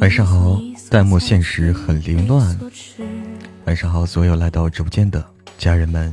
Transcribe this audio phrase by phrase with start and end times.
[0.00, 0.58] 晚上好，
[0.90, 2.58] 弹幕现实很凌乱。
[3.66, 5.22] 晚上好，所有来到直播间的
[5.58, 6.12] 家人们。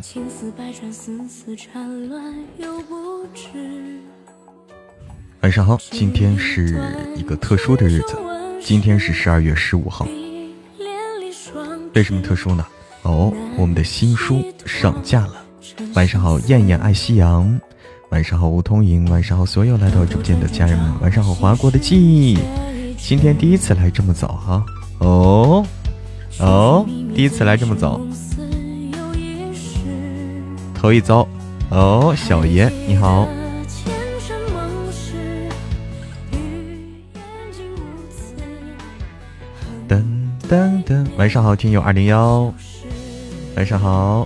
[5.41, 6.77] 晚上好，今天是
[7.15, 8.17] 一个特殊的日子，
[8.61, 10.07] 今天是十二月十五号。
[11.93, 12.65] 为什么特殊呢？
[13.03, 15.33] 哦，我们的新书上架了。
[15.95, 17.59] 晚上好，艳艳爱夕阳。
[18.09, 19.09] 晚上好，梧桐影。
[19.09, 20.93] 晚上好，所有来到直播间的家人们。
[21.01, 22.37] 晚上好，划过的记忆。
[22.97, 24.65] 今天第一次来这么早哈，
[24.99, 25.65] 哦
[26.39, 28.01] 哦，第一次来这么早，
[30.73, 31.27] 头一遭，
[31.69, 33.27] 哦，小爷你好，
[40.49, 42.53] 噔噔，晚上好，听友二零幺，
[43.57, 44.25] 晚上好，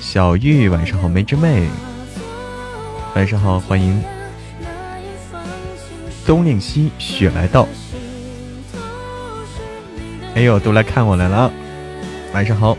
[0.00, 1.68] 小玉，晚上好，梅之妹，
[3.14, 4.02] 晚上好，欢迎
[6.26, 7.68] 东岭西雪来到。
[10.34, 11.48] 哎呦，都来看我来了！
[12.34, 12.76] 晚上好，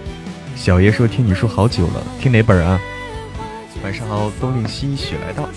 [0.57, 2.77] 小爷说听你说好久了，听哪本啊？
[3.81, 5.47] 晚上好，东岭西雪来到。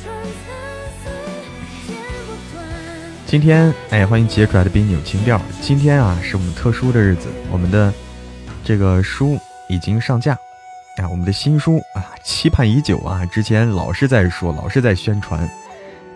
[3.27, 5.41] 今天哎，欢迎杰出来的冰扭情调。
[5.61, 7.93] 今天啊，是我们特殊的日子，我们的
[8.63, 9.37] 这个书
[9.69, 10.33] 已经上架
[10.99, 15.51] 啊，我们的新书啊，期盼已久啊，之前老是在说，老是在宣传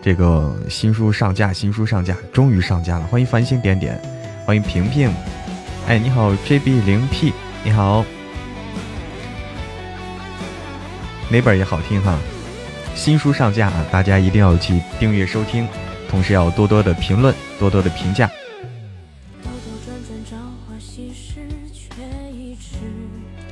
[0.01, 3.05] 这个新书上架，新书上架，终于上架了！
[3.07, 4.01] 欢迎繁星点点，
[4.45, 5.13] 欢迎平平。
[5.89, 7.33] 哎，你好，JB 零 P，
[7.65, 8.05] 你好，
[11.29, 12.17] 哪本也好听哈。
[12.95, 15.67] 新书上架啊，大家一定要去订阅收听，
[16.11, 18.29] 同时要多多的评论，多多的评价。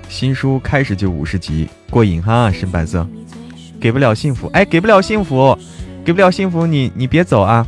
[0.09, 3.07] 新书开始就五十集，过瘾哈，深白色，
[3.79, 5.57] 给不了幸福，哎，给不了幸福，
[6.03, 7.65] 给不了幸福，你你别走啊，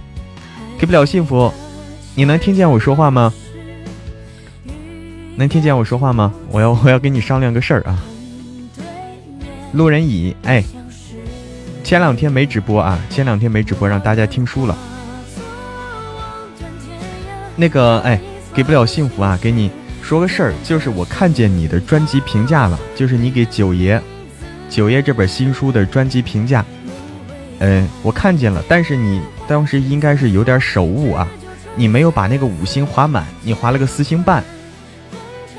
[0.77, 1.49] 给不了幸福，
[2.13, 3.33] 你能听见我说话吗？
[5.37, 6.33] 能听见我说话吗？
[6.51, 7.97] 我要我要跟你商量个事儿啊。
[9.71, 10.61] 路人乙，哎，
[11.91, 14.73] 前两天没直播啊，前两天没直播，让大家听书了。
[17.57, 18.17] 那个，哎，
[18.53, 19.69] 给不了幸福啊，给你
[20.01, 24.01] 说个事儿，就是我看见你的专辑评价了，就是你给九爷，
[24.69, 26.63] 九爷这本新书的专辑评价，
[27.59, 31.27] 嗯，我看见了，但是你当时应该是有点手误啊，
[31.75, 34.41] 你没有把那个五星划满，你划了个四星半。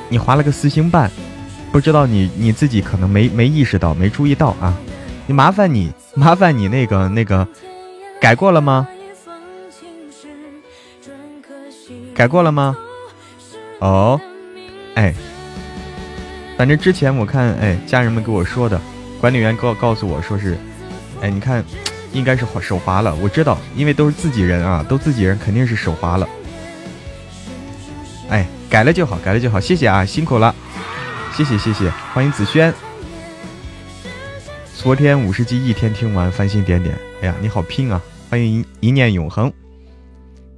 [0.08, 1.10] 你划了个四星半，
[1.70, 4.74] 不知道你你自己可能没没意识到，没注意到啊！
[5.26, 7.46] 你麻烦你麻烦你那个那个
[8.20, 8.86] 改过了吗？
[12.14, 12.76] 改过了吗？
[13.80, 14.20] 哦，
[14.94, 15.14] 哎，
[16.56, 18.80] 反正之前我看哎家人们给我说的，
[19.20, 20.56] 管理员告告诉我说是，
[21.20, 21.64] 哎你看
[22.12, 26.28] 应该是手滑了，我知道，因为都是自己人啊，都自己人肯定是手滑了，
[28.28, 28.46] 哎。
[28.72, 30.54] 改了就好，改了就好，谢谢啊，辛苦了，
[31.36, 32.72] 谢谢谢谢，欢迎子轩。
[34.82, 38.02] 昨天五十集一天听完，繁星点点，哎呀，你好拼啊！
[38.28, 39.52] 欢迎一念永恒，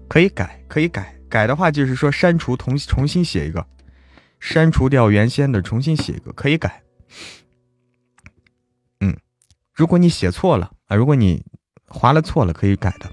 [0.09, 3.67] 可以改，可以改，改的话就是说删除，重重新写一个，
[4.41, 6.83] 删除掉原先的，重新写一个，可以改。
[9.01, 9.15] 嗯，
[9.75, 11.45] 如果你写错了啊，如果你
[11.87, 13.11] 划了错了，可以改的。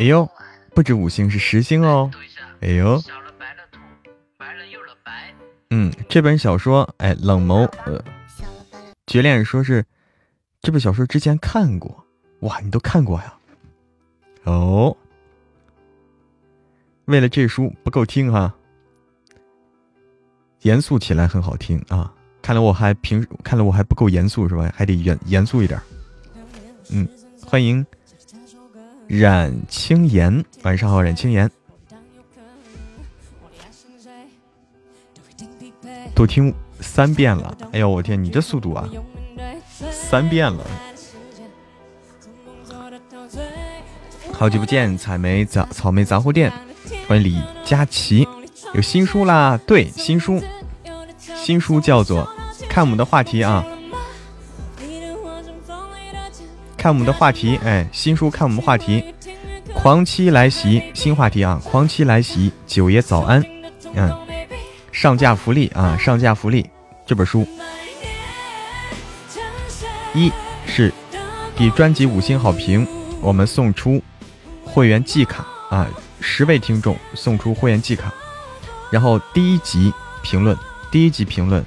[0.00, 0.28] 哎呦。
[0.72, 2.08] 不止五星是十星哦，
[2.60, 3.02] 哎呦，
[5.70, 8.02] 嗯，这本小说，哎，冷眸，呃，
[9.06, 9.84] 绝恋说是
[10.60, 12.04] 这本小说之前看过，
[12.40, 13.34] 哇，你都看过呀？
[14.44, 14.96] 哦，
[17.04, 18.52] 为了这书不够听哈，
[20.62, 22.12] 严肃起来很好听啊，
[22.42, 24.72] 看来我还平，看来我还不够严肃是吧？
[24.74, 25.80] 还得严严肃一点，
[26.90, 27.08] 嗯，
[27.46, 27.84] 欢迎。
[29.06, 31.50] 冉青言，晚上好，冉青言。
[36.14, 38.88] 都听三遍了，哎呦我天，你这速度啊！
[39.90, 40.64] 三遍了。
[44.32, 46.52] 好久不见，采莓杂草莓杂货店，
[47.06, 48.26] 欢迎李佳琪，
[48.74, 49.58] 有新书啦！
[49.66, 50.42] 对，新书，
[51.36, 52.26] 新书叫做
[52.68, 53.64] 看我们的话题啊。
[56.76, 59.04] 看我们的话题，哎，新书看我们话题，
[59.74, 63.44] 狂妻来袭，新话题啊，狂妻来袭，九爷早安，
[63.92, 64.10] 嗯，
[64.92, 66.68] 上架福利啊，上架福利，
[67.06, 67.46] 这本书，
[70.14, 70.30] 一
[70.66, 70.92] 是
[71.56, 72.86] 给专辑五星好评，
[73.20, 74.02] 我们送出
[74.64, 75.86] 会员季卡啊，
[76.20, 78.12] 十位听众送出会员季卡，
[78.90, 79.92] 然后第一集
[80.22, 80.56] 评论，
[80.90, 81.64] 第一集评论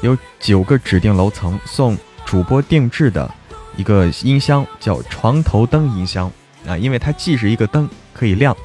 [0.00, 3.32] 有九个指定楼层送主播定制的
[3.76, 6.30] 一个音箱，叫床头灯音箱
[6.66, 8.56] 啊，因为它既是一个灯，可以亮，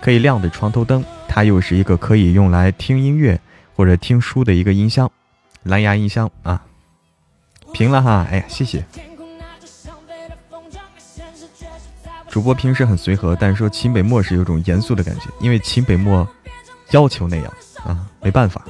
[0.00, 3.38] 可以亮的床头灯，它又是一个可以用来听音乐
[3.76, 5.08] 或者听书的一个音箱，
[5.62, 6.64] 蓝牙音箱啊。
[7.72, 8.84] 评了哈，哎呀，谢谢。
[12.28, 16.26] 主播平时很随和，但是说秦北漠是有种严肃的感觉，因为秦北漠
[16.90, 17.52] 要求那样
[17.84, 18.64] 啊，没办法。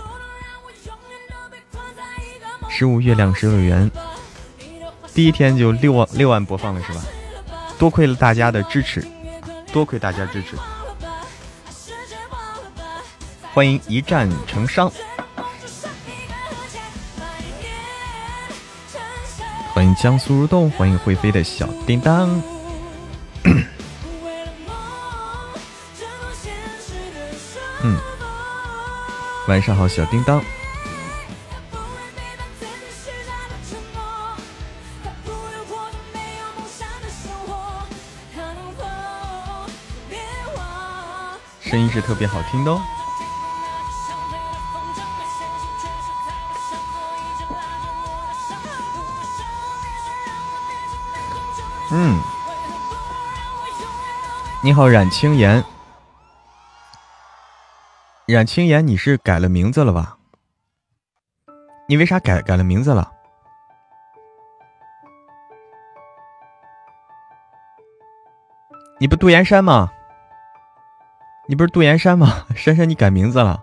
[2.69, 3.91] 十五月亮十六圆
[5.15, 7.03] 第一天就六万六万播放了是吧？
[7.79, 9.05] 多亏了大家的支持，
[9.73, 10.57] 多亏大家支持。
[13.59, 14.89] 欢迎一战成伤。
[19.75, 22.41] 欢迎江苏如动，欢迎会飞的小叮当。
[27.83, 27.99] 嗯，
[29.49, 30.41] 晚上好，小叮当。
[41.61, 42.81] 声音是特别好听的哦。
[51.91, 52.21] 嗯，
[54.63, 55.65] 你好，冉青言。
[58.27, 60.19] 冉青言，你是改了名字了吧？
[61.89, 63.11] 你为啥改改了名字了？
[69.01, 69.91] 你不杜岩山吗？
[71.47, 72.45] 你不是杜岩山吗？
[72.55, 73.63] 珊珊，你改名字了？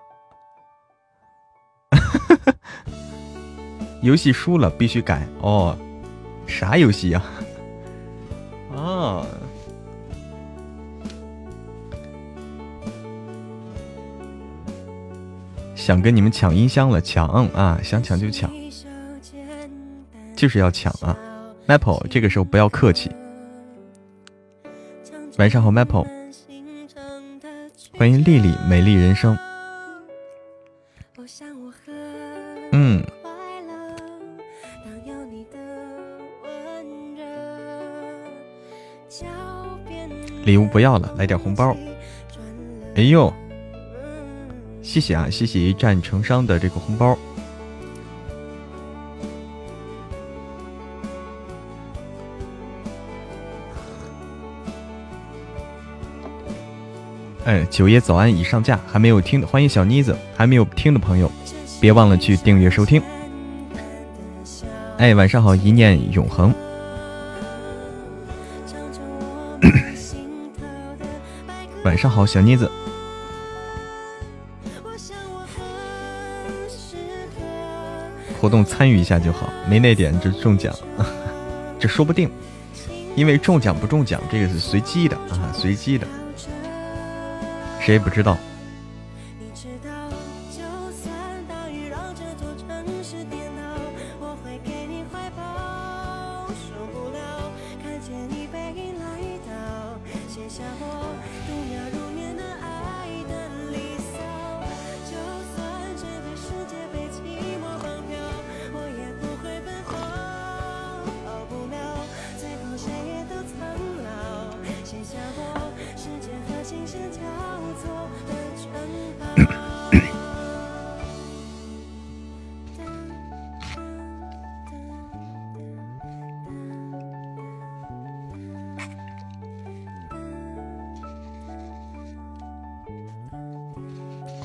[4.01, 5.77] 游戏输了必须改哦。
[6.47, 7.21] 啥游戏呀？
[8.97, 9.25] 啊
[15.75, 17.79] 想跟你们抢音箱了，抢啊！
[17.83, 18.51] 想抢就抢，
[20.35, 21.15] 就是要抢啊
[21.67, 23.11] ！Maple，这个时候不要客气。
[25.37, 26.07] 晚上好，Maple，
[27.95, 29.37] 欢迎丽丽，美丽人生。
[32.71, 33.05] 嗯。
[40.45, 41.75] 礼物不要了，来点红包。
[42.95, 43.33] 哎呦，
[44.81, 47.17] 谢谢啊，谢谢一战成伤的这个红包。
[57.43, 61.31] 哎，九爷早安已上架，还没有听的欢迎小妮子，还没有听的朋友，
[61.81, 63.01] 别忘了去订阅收听。
[64.97, 66.53] 哎，晚上好，一念永恒。
[71.85, 72.69] 晚上好，小妮子。
[78.41, 80.75] 活动参与一下就好，没那点就中奖，
[81.79, 82.27] 这说不定，
[83.15, 86.07] 因为中奖不中奖这个是随机的啊，随机的，
[87.79, 88.35] 谁也不知道。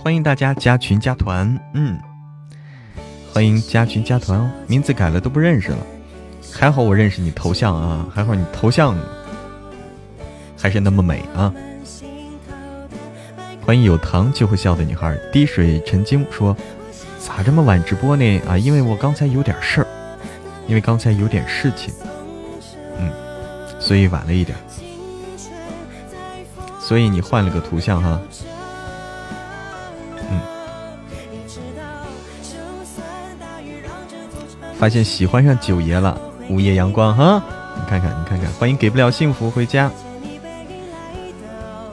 [0.02, 2.00] 欢迎大家加群加团，嗯，
[3.34, 4.50] 欢迎加群加团哦。
[4.66, 5.78] 名字改了都不认识了，
[6.50, 8.96] 还好我认识你头像啊，还好你头像
[10.56, 11.52] 还是那么美啊。
[13.60, 16.56] 欢迎有糖就会笑的女孩，滴水成晶说，
[17.18, 18.40] 咋这么晚直播呢？
[18.48, 19.86] 啊，因为我刚才有点事儿，
[20.66, 21.92] 因为刚才有点事情，
[22.98, 23.12] 嗯，
[23.78, 24.56] 所以晚了一点，
[26.80, 28.18] 所以你换了个图像哈。
[34.80, 36.18] 发现喜欢上九爷了，
[36.48, 37.42] 午夜阳光哈，
[37.76, 39.90] 你看看，你看看，欢迎给不了幸福回家。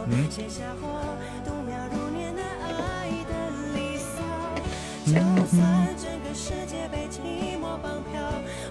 [0.08, 0.26] 嗯。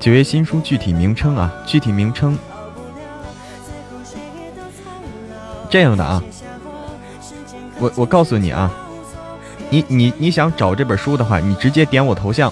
[0.00, 2.38] 九月新书具体名称啊，具体名称
[5.68, 6.22] 这样的啊，
[7.78, 8.72] 我我告诉你啊，
[9.68, 12.50] 你你你想找这本书的话，你直接点我头像，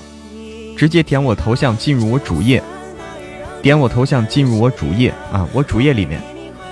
[0.77, 2.63] 直接点我头像进入我主页，
[3.63, 6.21] 点我头像进入我主页啊，我主页里面，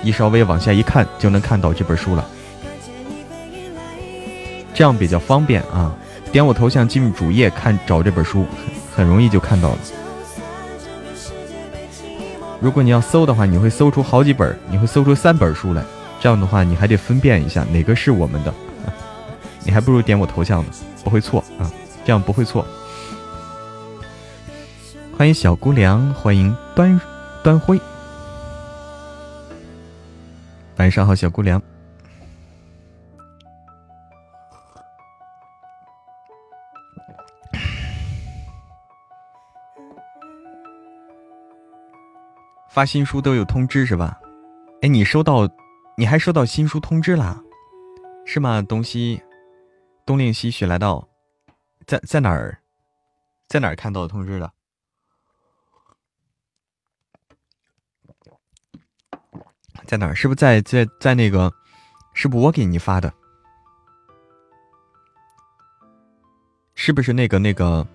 [0.01, 2.25] 你稍微往下一看就能看到这本书了，
[4.73, 5.95] 这样比较方便啊。
[6.31, 8.45] 点我头像进入主页看找这本书，
[8.95, 9.77] 很容易就看到了。
[12.59, 15.83] 如果你要搜的话，你会搜出好几本，你会搜出三本书来。
[16.19, 18.53] 这样的话，你还得分辨一下哪个是我们的，
[19.63, 20.69] 你还不如点我头像呢，
[21.03, 21.69] 不会错啊，
[22.03, 22.65] 这样不会错。
[25.23, 26.99] 欢迎小姑娘，欢迎端
[27.41, 27.79] 端辉，
[30.75, 31.61] 晚上好，小姑娘。
[42.67, 44.19] 发新书都有通知是吧？
[44.81, 45.47] 哎，你收到，
[45.95, 47.41] 你还收到新书通知啦？
[48.25, 48.61] 是吗？
[48.61, 49.23] 东西，
[50.05, 51.07] 东令西许来到，
[51.87, 52.59] 在在哪儿，
[53.47, 54.51] 在哪儿看到通知的？
[59.85, 60.15] 在哪儿？
[60.15, 61.51] 是不是在在在那个？
[62.13, 63.11] 是不是我给你发的？
[66.75, 67.85] 是不是那个那个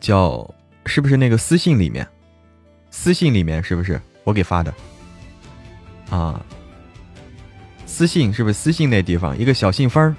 [0.00, 0.48] 叫？
[0.86, 2.06] 是不是那个私信里面？
[2.90, 4.74] 私信里面是不是我给发的？
[6.10, 6.44] 啊，
[7.86, 10.14] 私信是不是私信那地方一个小信封儿，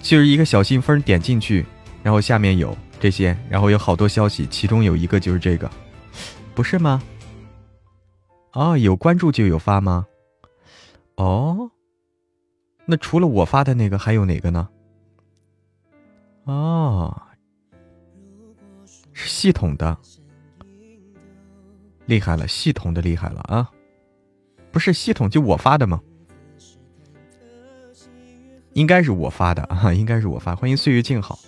[0.00, 1.64] 就是一个小信封，点进去，
[2.02, 5.70] 然后下面有这些，然后有好多消息，其中有一个就是这个，
[6.54, 7.02] 不是吗？
[8.56, 10.06] 哦，有关注就有发吗？
[11.16, 11.70] 哦，
[12.86, 14.70] 那除了我发的那个，还有哪个呢？
[16.44, 17.20] 哦，
[19.12, 19.98] 是系统的。
[22.06, 23.70] 厉害了，系统的厉害了啊！
[24.72, 26.00] 不是系统就我发的吗？
[28.72, 30.56] 应该是我发的啊，应该是我发。
[30.56, 31.38] 欢迎岁月静好。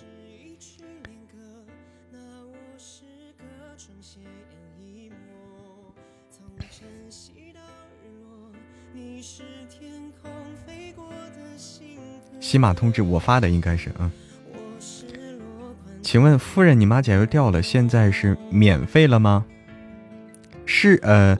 [12.49, 14.09] 喜马通知我发的应该是啊。
[16.01, 19.45] 请问夫人，你马甲又掉了，现在是免费了吗？
[20.65, 21.37] 是呃，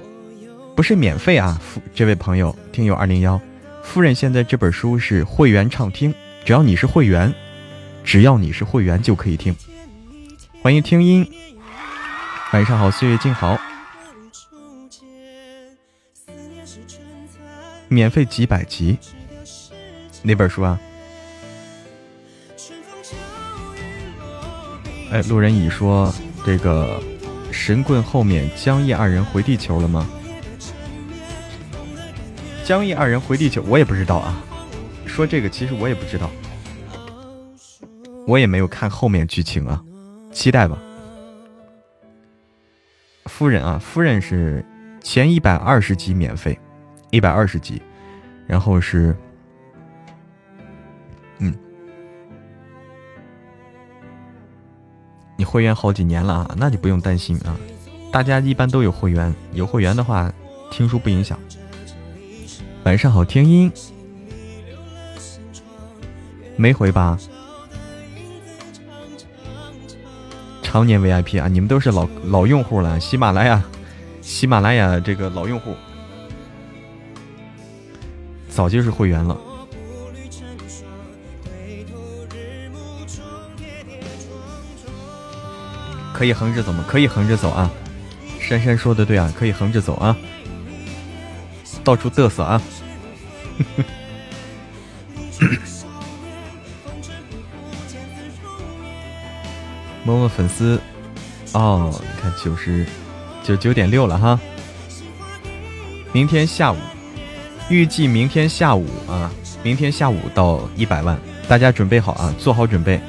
[0.75, 3.42] 不是免费啊，夫这位朋友听友二零幺，
[3.82, 6.13] 夫人现在这本书是会员畅听，
[6.46, 7.34] 只要你是会员，
[8.04, 9.56] 只要你是会员就可以听。
[10.62, 11.28] 欢迎听音，
[12.54, 13.60] 晚上好，岁月静好，
[17.88, 19.00] 免费几百集，
[20.22, 20.80] 哪本书啊？
[25.12, 26.13] 哎，路人乙说
[26.46, 27.01] 这个。
[27.51, 30.08] 神棍后面江毅二人回地球了吗？
[32.63, 34.39] 江毅二人回地球，我也不知道啊。
[35.08, 36.30] 说这个其实我也不知道，
[38.28, 39.84] 我也没有看后面剧情啊，
[40.32, 40.78] 期待吧。
[43.25, 44.63] 夫人啊，夫人是
[45.01, 46.58] 前一百二十集免费，
[47.10, 47.82] 一百二十集，
[48.46, 49.18] 然后是，
[55.39, 57.55] 你会员好几年了啊，那你不用担心啊。
[58.12, 60.29] 大家一般都有会员，有会员的话，
[60.69, 61.39] 听书不影响。
[62.84, 63.72] 晚上好，听音
[66.58, 67.17] 没回吧？
[70.62, 73.63] 常年 VIP 啊，你们都是老老用户了，喜马拉雅，
[74.22, 75.74] 喜马拉雅这个老用户，
[78.50, 79.38] 早就是会员了。
[86.20, 86.84] 可以横着走吗？
[86.86, 87.72] 可以横着走啊！
[88.42, 90.14] 珊珊说的对啊，可以横着走啊！
[91.82, 92.62] 到处嘚瑟啊！
[100.04, 100.82] 摸摸粉丝
[101.54, 102.86] 哦，你看九十
[103.42, 104.38] 九九点六了哈！
[106.12, 106.76] 明天下午，
[107.70, 109.32] 预计明天下午啊，
[109.64, 113.00] 明天下午到一百万，大家准备好啊，做好准备，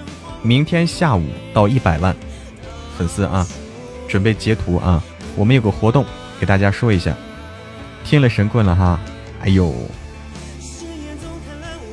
[0.43, 2.15] 明天下午到一百万。
[3.01, 3.47] 粉丝啊，
[4.07, 5.03] 准备截图啊！
[5.35, 6.05] 我们有个活动，
[6.39, 7.17] 给大家说一下。
[8.05, 9.01] 听了神棍了哈，
[9.41, 9.75] 哎呦，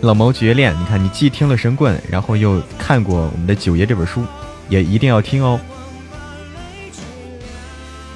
[0.02, 0.78] 老毛绝恋！
[0.78, 4.26] 你看，你既听了神棍，然后又看过我们的九爷这本书，
[4.68, 5.58] 也一定要听哦。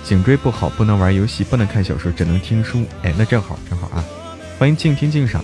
[0.04, 2.84] 颈椎不好，不能玩游戏，不能看小说，只能听书。
[3.04, 4.04] 哎，那正好正好啊！
[4.60, 5.42] 欢迎静听静赏。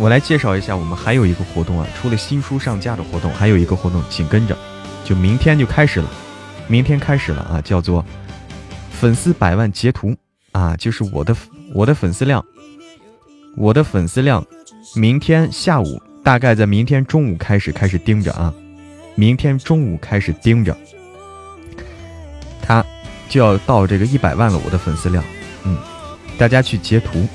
[0.00, 1.86] 我来介绍一下，我们还有一个活动啊！
[1.94, 4.56] 除了新书上架的活动，还有一个活动，紧跟着，
[5.04, 6.10] 就明天就开始了，
[6.66, 7.60] 明天开始了啊！
[7.60, 8.02] 叫做
[8.90, 10.16] 粉丝百万截图
[10.52, 11.36] 啊，就是我的
[11.74, 12.42] 我的粉丝量，
[13.58, 14.42] 我的粉丝量，
[14.96, 18.54] 明天下午大概在明天中午开始开始盯着啊，
[19.16, 20.74] 明天中午开始盯着，
[22.62, 22.82] 他
[23.28, 25.22] 就要到这个一百万了，我的粉丝量，
[25.64, 25.76] 嗯，
[26.38, 27.28] 大家去截图，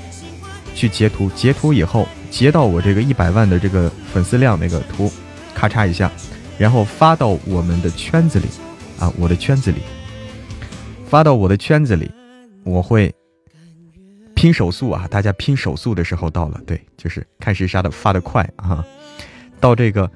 [0.76, 5.10] 去截图，截图以后截到我这个一百万的这个粉丝量那个图，
[5.54, 6.12] 咔嚓一下，
[6.56, 8.46] 然后发到我们的圈子里
[9.00, 9.78] 啊，我的圈子里，
[11.08, 12.08] 发到我的圈子里，
[12.62, 13.12] 我会。
[14.36, 15.08] 拼手速啊！
[15.08, 18.84] 大家拼手速的时候到了，对，就是看谁杀的发的快啊！
[19.58, 20.08] 到这个，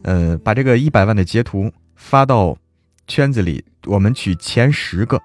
[0.00, 2.56] 呃，把这个一百万的截图发到
[3.06, 5.20] 圈子里，我们取前十个，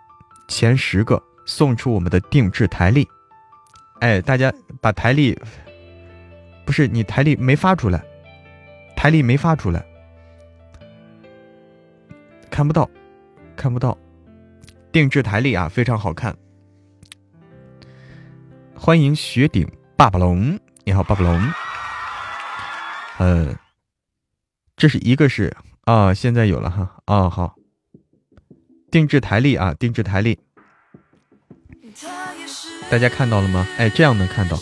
[0.49, 3.07] 前十个送出我们的定制台历。
[4.01, 5.39] 哎，大家把台历，
[6.65, 8.03] 不是你台历没发出来，
[8.95, 9.85] 台历没发出来，
[12.49, 12.89] 看不到，
[13.55, 13.95] 看不到，
[14.91, 16.35] 定制台历啊，非常好看。
[18.73, 21.39] 欢迎雪顶爸爸龙，你好，爸爸龙。
[23.19, 23.55] 呃，
[24.75, 27.53] 这是一个是啊，现在有了哈啊，好，
[28.89, 30.39] 定制台历啊，定制台历，
[32.91, 33.65] 大家看到了吗？
[33.77, 34.59] 哎，这样能看到，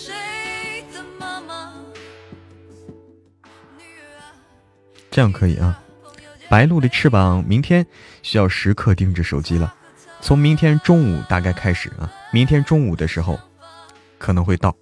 [5.09, 5.81] 这样可以啊。
[6.47, 7.83] 白鹿的翅膀，明天
[8.21, 9.73] 需要时刻盯着手机了，
[10.21, 13.39] 从明天中午大概开始啊，明天中午的时候。
[14.19, 14.75] 可能会到，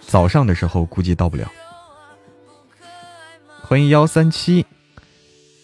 [0.00, 1.50] 早上的时候估计到不了。
[3.62, 4.66] 欢迎幺三七，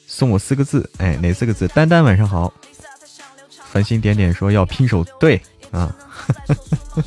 [0.07, 1.67] 送我四个字，哎，哪四个字？
[1.69, 2.55] 丹丹晚上好。
[3.51, 5.43] 繁星点点说要拼手，对
[5.75, 5.95] 啊，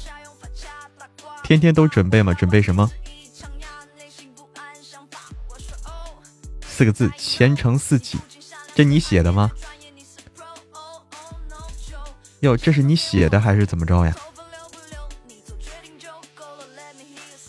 [1.43, 2.33] 天天都准备吗？
[2.33, 2.89] 准备什么？
[6.61, 8.19] 四个字，前程似锦，
[8.75, 9.49] 这你写的吗？
[12.41, 14.15] 哟，这是你写的还是怎么着呀？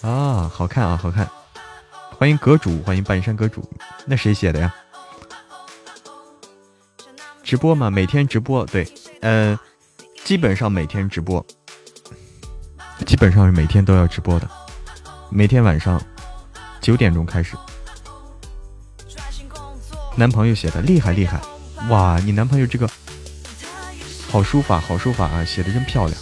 [0.01, 1.29] 啊，好看啊，好看！
[2.16, 3.69] 欢迎阁主，欢迎半山阁主。
[4.07, 4.75] 那谁写的呀？
[7.43, 7.90] 直播嘛？
[7.90, 8.64] 每天直播？
[8.66, 8.90] 对，
[9.21, 9.59] 呃，
[10.29, 11.43] 基本上每天直播，
[13.07, 14.47] 基本上是每天都要直播的。
[15.31, 15.99] 每天晚上
[16.83, 17.57] 九点钟开始。
[20.17, 21.41] 男朋友写的厉害厉害，
[21.88, 22.19] 哇！
[22.19, 22.87] 你男朋友这个
[24.31, 26.21] 好书法，好书法啊，写的真漂亮。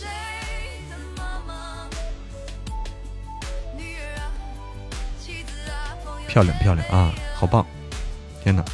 [6.28, 7.66] 漂亮漂亮啊，好棒！
[8.44, 8.64] 天哪，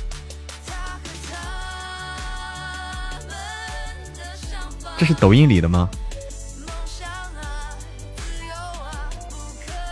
[5.02, 5.90] 这是抖音里的吗？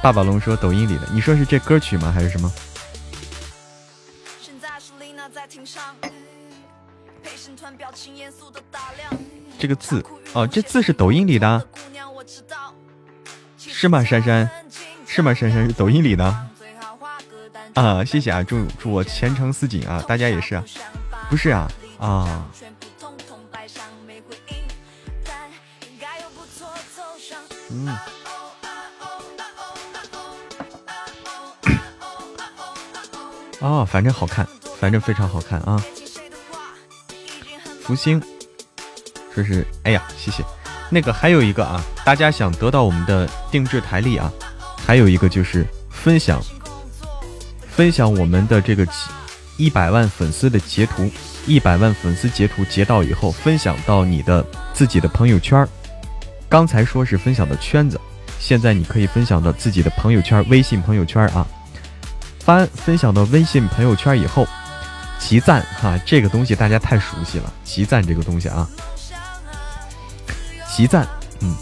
[0.00, 2.12] 爸爸龙说抖音里的，你说是这歌曲吗？
[2.14, 2.48] 还是什么？
[9.58, 11.66] 这个字哦，这字是抖音里的，
[13.58, 14.04] 是吗？
[14.04, 14.48] 珊珊，
[15.08, 15.34] 是吗？
[15.34, 16.46] 珊珊是抖音里的。
[17.74, 18.44] 啊，谢谢啊！
[18.44, 20.00] 祝祝我前程似锦啊！
[20.06, 20.62] 大家也是，
[21.28, 21.68] 不是啊
[21.98, 22.46] 啊！
[27.72, 27.96] 嗯，
[33.60, 34.46] 哦，反正好看，
[34.80, 35.80] 反正非常好看啊！
[37.82, 38.20] 福星
[39.32, 40.44] 说是，哎呀，谢谢。
[40.88, 44.32] 那个还有一个啊，大家想得到我们的定制台历啊，
[44.84, 46.42] 还有一个就是分享。
[47.70, 48.86] 分享我们的这个
[49.56, 51.08] 一百万粉丝的截图，
[51.46, 55.66] 一百万粉丝截图截到以后，分享到你的自己的朋友圈。
[56.50, 57.98] 刚才说是分享的圈子，
[58.40, 61.46] 现在你可以分享到自己的朋友圈，微信朋友圈啊。
[62.40, 64.44] 发分享到微信朋友圈以后，
[65.20, 68.68] 集赞哈，这个东西大家太熟悉了，集赞这个东西啊，
[70.68, 71.06] 集赞，
[71.40, 71.54] 嗯，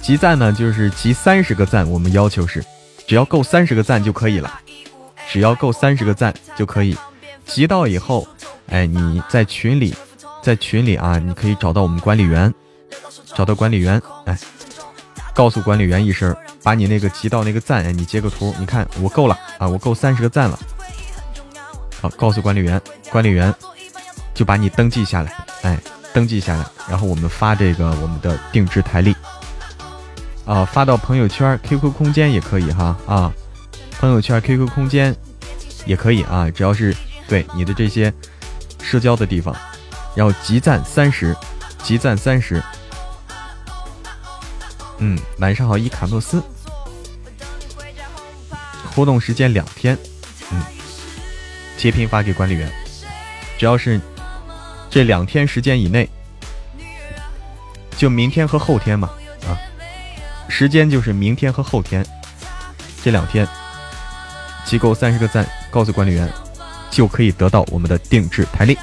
[0.00, 2.64] 集赞呢就是集三十个赞，我们要求是，
[3.08, 4.60] 只要够三十个赞就可以了。
[5.28, 6.96] 只要够三十个赞就可以，
[7.46, 8.28] 集到以后，
[8.68, 9.92] 哎，你在群里，
[10.40, 12.52] 在群里啊，你可以找到我们管理员，
[13.34, 14.38] 找到管理员，哎，
[15.34, 20.58] 告诉管理员一声，把你那个集到那个赞，哎，你截个图，你看我够了啊，我够三十个赞了，
[22.00, 22.80] 好，告诉管理员，
[23.10, 23.54] 管理员
[24.34, 25.78] 就把你登记下来，哎，
[26.12, 29.14] 登记下来，然后我们发这个我们的定制台历，
[30.44, 33.32] 啊，发到朋友圈、QQ 空间也可以哈，啊。
[34.00, 35.14] 朋友圈、QQ 空间
[35.86, 36.94] 也可以啊，只要是
[37.26, 38.12] 对你的这些
[38.82, 39.54] 社交的地方，
[40.14, 41.34] 然后集赞三十，
[41.82, 42.62] 集赞三十。
[44.98, 46.42] 嗯，晚上好，伊卡诺斯。
[48.94, 49.98] 活动时间两天，
[50.52, 50.62] 嗯，
[51.76, 52.70] 截屏发给管理员，
[53.58, 54.00] 只要是
[54.88, 56.08] 这两天时间以内，
[57.96, 59.10] 就明天和后天嘛，
[59.48, 59.58] 啊，
[60.48, 62.06] 时间就是明天和后天。
[63.02, 63.46] 这两天，
[64.64, 66.32] 集够三十个赞，告诉管理员，
[66.88, 68.78] 就可以得到我们的定制台历。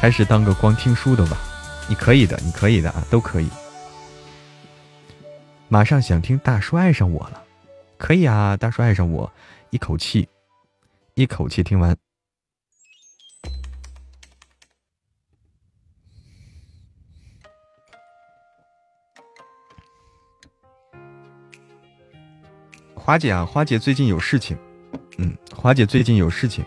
[0.00, 1.36] 开始当个光听书的吧，
[1.88, 3.48] 你可以的，你可以的啊，都可以。
[5.68, 7.42] 马上想听大叔爱上我了，
[7.96, 9.30] 可以啊，大叔爱上我，
[9.70, 10.28] 一口气，
[11.14, 11.96] 一口气听完。
[22.94, 24.58] 花姐啊，花姐最近有事情，
[25.16, 26.62] 嗯，花姐最近有事情。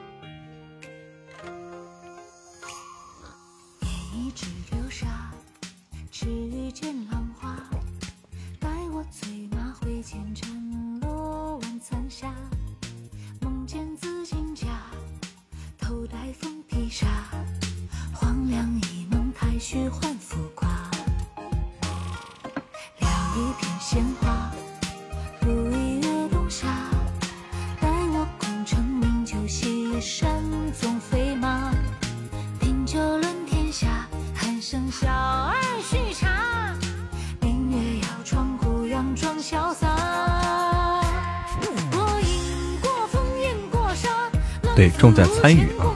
[45.01, 45.89] 重在参与啊！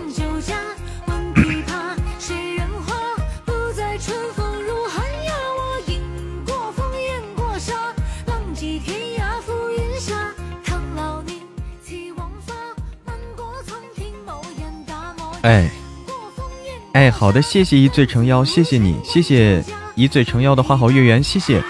[15.44, 15.70] 哎，
[16.94, 19.64] 哎，好的，谢谢一醉成妖，谢谢你，谢谢
[19.94, 21.64] 一醉成妖的花好月圆，谢谢，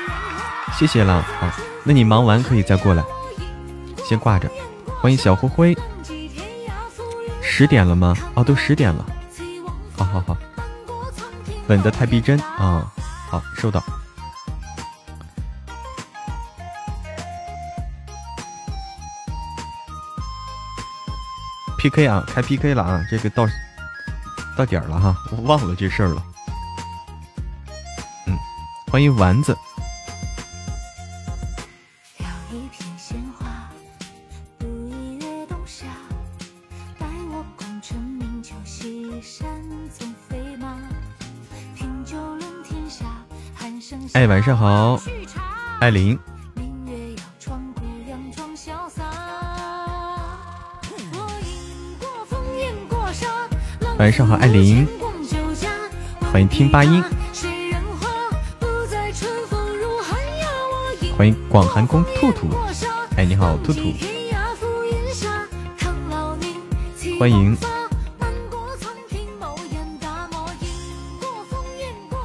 [0.79, 1.21] 谢谢了。
[1.41, 1.51] 好，
[1.83, 3.03] 那你忙完可以再过来，
[4.05, 4.49] 先挂着。
[5.01, 5.77] 欢迎小灰灰。
[7.57, 8.13] 十点了吗？
[8.33, 9.05] 哦，都十点了。
[9.95, 10.35] 好好好，
[11.67, 12.91] 稳的太逼真啊！
[13.29, 13.81] 好，收到。
[21.77, 23.01] P K 啊，开 P K 了啊！
[23.09, 23.47] 这个到
[24.57, 26.21] 到点了哈，我忘了这事儿了。
[28.27, 28.37] 嗯，
[28.91, 29.57] 欢迎丸子。
[44.25, 44.99] 哎，晚上好，
[45.79, 46.17] 艾琳。
[53.99, 54.87] 晚上好，艾琳，
[56.31, 57.03] 欢迎听八音，
[61.15, 62.49] 欢迎广寒宫兔兔，
[63.17, 63.93] 哎，你好，兔兔，
[67.19, 67.55] 欢迎。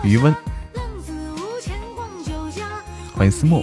[0.02, 0.34] 余温，
[3.20, 3.62] 欢迎思墨。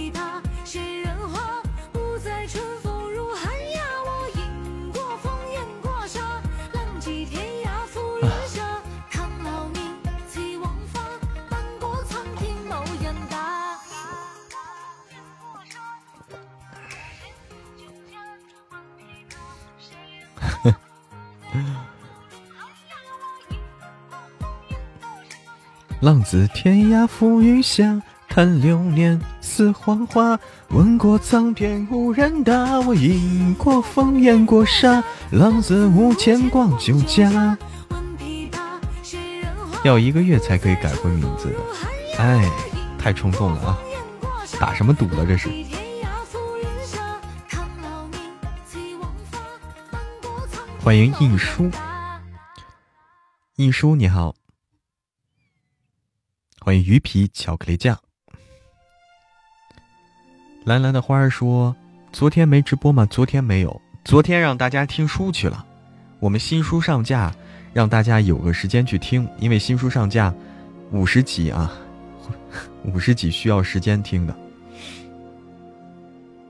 [26.00, 29.20] 浪子天涯浮云下，看流年
[29.58, 30.38] 似黄花。
[30.68, 35.02] 问过苍天无人答，我饮过风烟过沙。
[35.32, 37.58] 浪子无牵逛酒家。
[39.82, 42.48] 要一个月才可以改回名字的，哎，
[43.00, 43.78] 太冲动了啊！
[44.60, 45.48] 打什么赌了这是？
[50.80, 51.68] 欢迎印书，
[53.56, 54.36] 印书你好。
[56.60, 57.98] 欢迎鱼皮巧克力酱。
[60.68, 61.74] 蓝蓝的花儿说
[62.12, 63.06] ：“昨天没直播吗？
[63.06, 65.64] 昨天没有，昨天让大家听书去了。
[66.20, 67.34] 我们新书上架，
[67.72, 70.30] 让大家有个时间去听，因为新书上架
[70.90, 71.72] 五十集啊，
[72.84, 74.36] 五十集需要时间听的。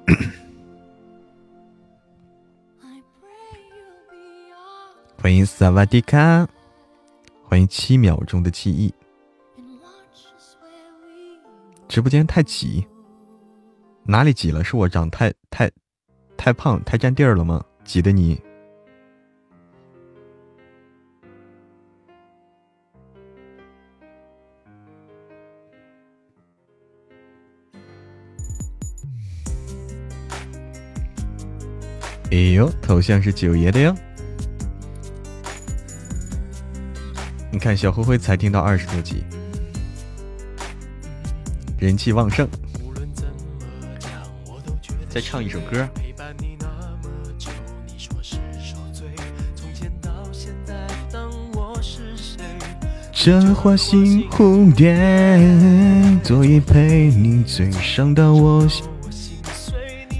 [5.22, 6.44] 欢迎萨瓦迪卡，
[7.44, 8.92] 欢迎七秒钟的记忆。
[11.87, 12.85] 直播间太挤，
[14.11, 14.64] 哪里挤了？
[14.64, 15.71] 是我长太太
[16.35, 17.62] 太胖太占地儿了吗？
[17.85, 18.40] 挤的你。
[32.31, 33.94] 哎呦，头像是九爷的哟！
[37.53, 39.23] 你看小灰灰才听到二十多集。
[41.79, 42.49] 人气旺盛。
[45.09, 45.88] 再唱一首歌。
[53.12, 54.97] 这花心蝴蝶，
[56.23, 58.85] 昨夜陪你醉伤到我心。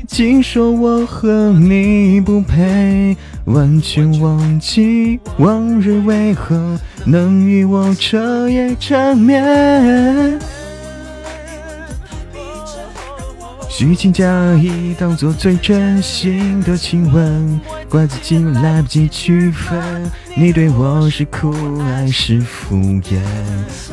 [0.09, 10.41] 竟说我和你不配，完全忘记往日为何能与我彻夜缠绵。
[13.79, 23.21] 虚情假意当作最真心的亲吻，怪自己来不及区分，你对我是酷爱是敷衍。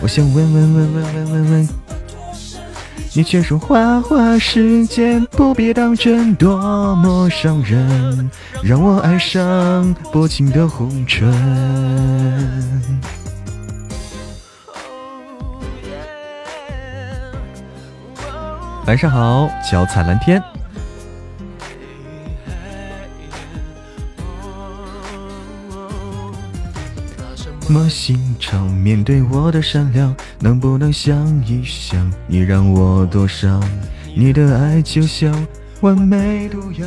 [0.02, 1.70] 我想问问问问问问问，
[3.14, 8.32] 你却说花花世界不必当真，多么伤人，
[8.64, 11.32] 让我爱上薄情的红唇。
[18.88, 20.40] 晚上好，脚踩蓝天。
[27.68, 31.18] 么心肠面对我的善良，能不能想
[31.48, 33.60] 一想，你让我多伤？
[34.16, 35.34] 你的爱就像
[35.82, 36.86] 完美毒药，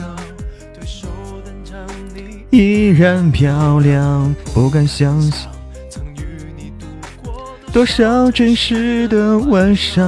[2.50, 5.48] 依然漂亮，不敢相信，
[7.72, 10.06] 多少真实的晚上。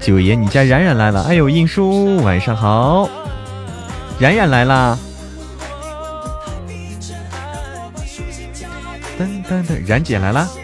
[0.00, 1.22] 九爷，你家冉冉来了！
[1.24, 3.08] 哎呦，印叔，晚上好，
[4.20, 4.96] 冉冉来啦！
[9.18, 10.48] 噔噔噔，冉姐来啦！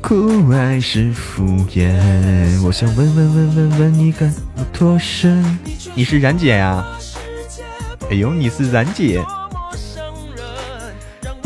[0.00, 1.42] 酷爱是敷
[1.74, 5.58] 衍，我想问问问问问你敢不脱身？
[5.94, 6.86] 你是冉姐呀？
[8.10, 9.24] 哎呦，你是冉姐。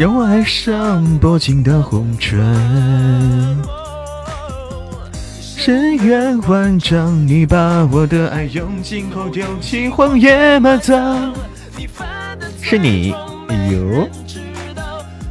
[0.00, 3.62] 让我爱上薄情的红唇，
[5.30, 11.34] 深渊万丈，你把我的爱用尽后丢弃荒野埋葬。
[12.62, 13.14] 是你，
[13.50, 14.08] 哎呦，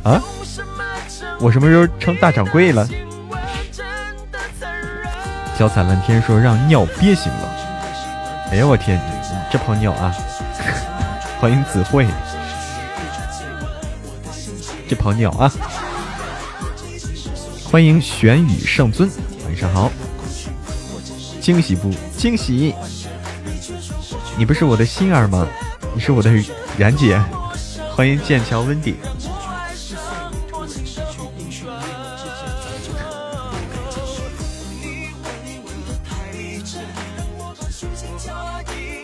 [0.03, 0.21] 啊，
[1.39, 2.87] 我什么时候成大掌柜了？
[5.57, 7.49] 脚踩蓝天说让尿憋醒了。
[8.51, 9.01] 哎呀，我天，
[9.51, 10.13] 这泡尿啊！
[11.41, 12.05] 欢迎子慧。
[14.89, 15.53] 这泡尿啊！
[17.63, 19.07] 欢迎玄宇圣尊，
[19.45, 19.91] 晚上好。
[21.39, 22.73] 惊喜不惊喜？
[24.35, 25.47] 你不是我的心儿吗？
[25.93, 26.31] 你是我的
[26.75, 27.21] 然姐。
[27.95, 28.95] 欢迎剑桥温迪。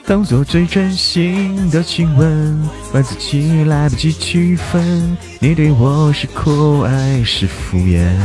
[0.08, 8.18] 当做最真心的亲吻，晚自习来不及区分，你对我是酷爱是敷衍。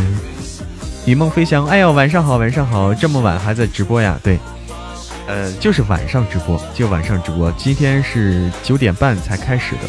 [1.07, 4.19] 雨梦飞翔，哎呦，晚上好，晚上好，这么晚还在直播呀？
[4.25, 4.39] 对，
[5.27, 7.53] 呃，就是晚上直播，就晚上直播。
[7.59, 9.83] 今天是九点半才开始的，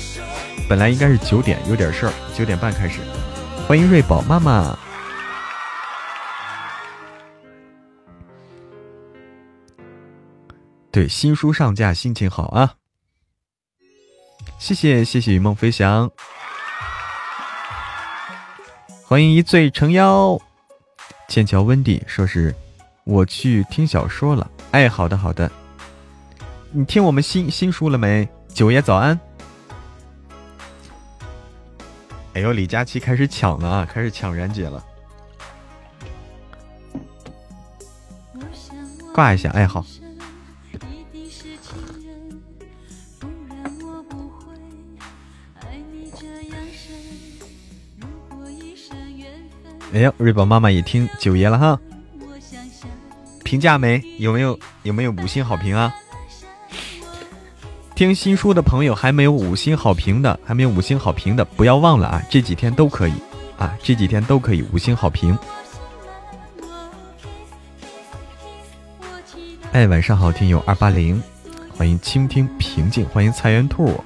[0.68, 3.00] 本来应该是九点，有点事儿，九点半开始。
[3.66, 4.78] 欢迎瑞宝妈妈。
[10.92, 12.74] 对，新书上架，心情好啊！
[14.60, 16.12] 谢谢谢谢，雨梦飞翔，
[19.12, 20.40] 欢迎一醉成妖，
[21.28, 22.56] 剑桥温蒂说是
[23.04, 25.52] 我去听小说了，哎，好的好的，
[26.72, 28.26] 你听我们新新书了没？
[28.48, 29.20] 九爷早安！
[32.36, 34.82] 哎呦，李佳琦开始抢了啊，开始抢然姐了，
[39.14, 39.86] 挂一下，哎好。
[49.94, 51.78] 哎呀，瑞宝妈妈也听九爷了哈，
[53.44, 54.02] 评价没？
[54.20, 55.94] 有没有有没有五星好评啊？
[57.94, 62.24] 听新书的朋友还没有五星好评的，还没有五星好评的，不要忘了啊！
[62.30, 63.14] 这几天都可以
[63.58, 65.38] 啊，这几天都可以五星好评。
[69.74, 71.22] 哎，晚上好，听友二八零，
[71.78, 74.02] 欢迎倾听平静，欢迎菜园兔。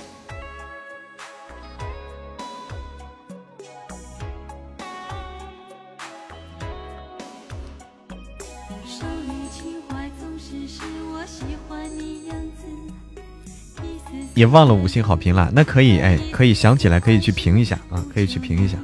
[14.35, 18.77] 也忘了五星好评了，那可以，哎，可以想起来可以去评一下啊，可以去评一下。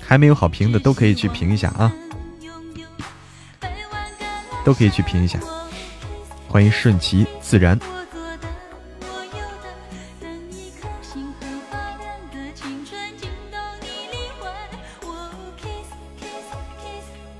[0.00, 1.92] 还没有好评的都可以去评一下啊，
[4.64, 5.38] 都可以去评一下。
[6.48, 7.78] 欢迎顺其自然。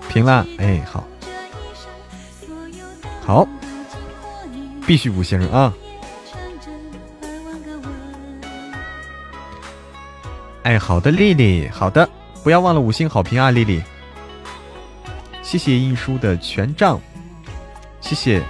[0.08, 1.04] 评了，哎，好，
[3.24, 3.48] 好。
[4.86, 5.74] 必须五星啊！
[10.62, 12.08] 哎，好的，丽丽，好的，
[12.44, 13.82] 不要忘了五星好评啊，丽丽。
[15.42, 17.00] 谢谢印书的权杖，
[18.00, 18.42] 谢谢。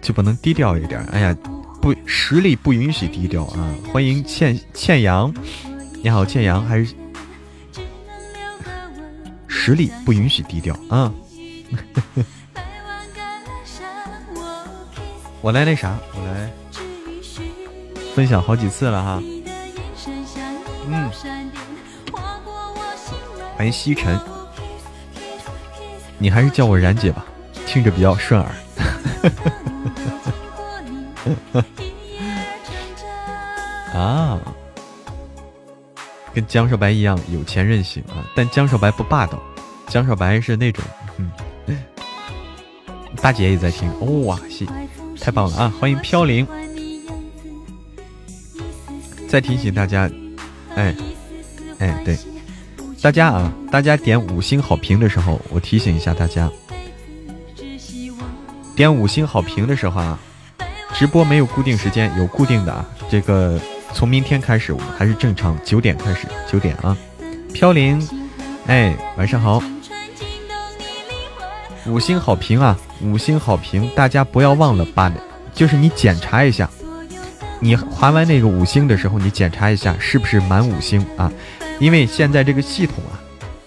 [0.00, 1.02] 就不能低调一点？
[1.06, 1.36] 哎呀，
[1.80, 3.74] 不，实力不允许低调啊！
[3.92, 5.32] 欢迎倩倩阳，
[6.02, 6.94] 你好，倩阳，还是
[9.56, 11.12] 实力不允许低调啊！
[15.40, 16.50] 我来那啥，我来
[18.16, 19.22] 分享好几次了哈。
[20.88, 21.08] 嗯，
[23.56, 24.18] 欢迎西尘，
[26.18, 27.24] 你还是叫我然姐吧，
[27.64, 28.50] 听着比较顺耳。
[33.94, 34.40] 啊，
[36.34, 39.40] 跟江少白一样有钱任性啊，但江少白不霸道，
[39.86, 40.84] 江少白是那种，
[41.18, 41.30] 嗯，
[43.22, 43.88] 大姐也在听，
[44.26, 44.66] 哇谢，
[45.20, 45.72] 太棒了啊！
[45.80, 46.46] 欢迎飘零，
[49.28, 50.10] 再提醒大家，
[50.74, 50.94] 哎，
[51.78, 52.18] 哎，对，
[53.00, 56.50] 大家啊，大家点五星好评的时候，我提醒一下大家，
[58.74, 60.18] 点五星好评的时候啊。
[60.96, 62.88] 直播没有固定时间，有固定的啊。
[63.10, 63.60] 这个
[63.94, 66.96] 从明天开始，我们还是正常九点开始，九点啊。
[67.52, 68.06] 飘零，
[68.66, 69.62] 哎，晚上好。
[71.86, 75.12] 五星好评啊，五星好评，大家不要忘了把，
[75.54, 76.68] 就是你检查一下，
[77.60, 81.30] 你划完那个五星的时候，你检查一下是不是满五星啊？
[81.78, 83.20] 因为现在这个系统啊，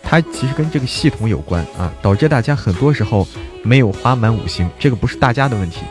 [0.03, 3.25] 它其实跟这个系统有关啊，导致大家很多时候
[3.63, 5.81] 没有划满五星，这个不是大家的问题。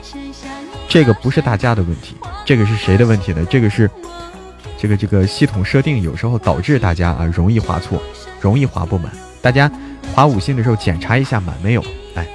[0.89, 3.45] 这个不是大家的问题，这个是谁的问题呢？
[3.51, 3.91] 这个是
[4.79, 8.01] 这个这个系统设定有时候导致大家啊容易划错，
[8.41, 9.13] 容易划不满。
[9.43, 9.71] 大家
[10.15, 12.27] 划五星的时候检查一下满没有，哎，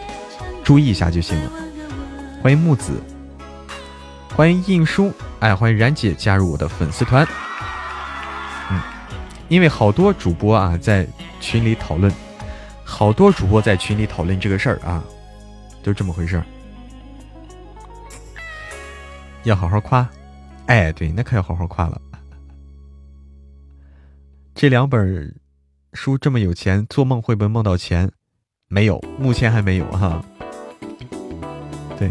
[0.64, 1.52] 注意一下就行了。
[2.44, 2.92] 欢迎木子，
[4.36, 7.28] 欢迎印书，哎，欢迎然姐加入我的粉丝团。
[8.70, 8.80] 嗯，
[9.48, 11.08] 因为好多主播啊在
[11.40, 12.12] 群里讨论，
[12.84, 15.04] 好多主播在群里讨论这个事儿啊，
[15.82, 16.46] 就这么回事儿。
[19.44, 20.08] 要好好夸，
[20.68, 22.00] 哎，对，那可要好好夸了。
[24.54, 25.36] 这两本
[25.94, 28.12] 书这么有钱，做梦会不会梦到钱？
[28.68, 30.24] 没有，目前还没有哈。
[31.98, 32.10] 对，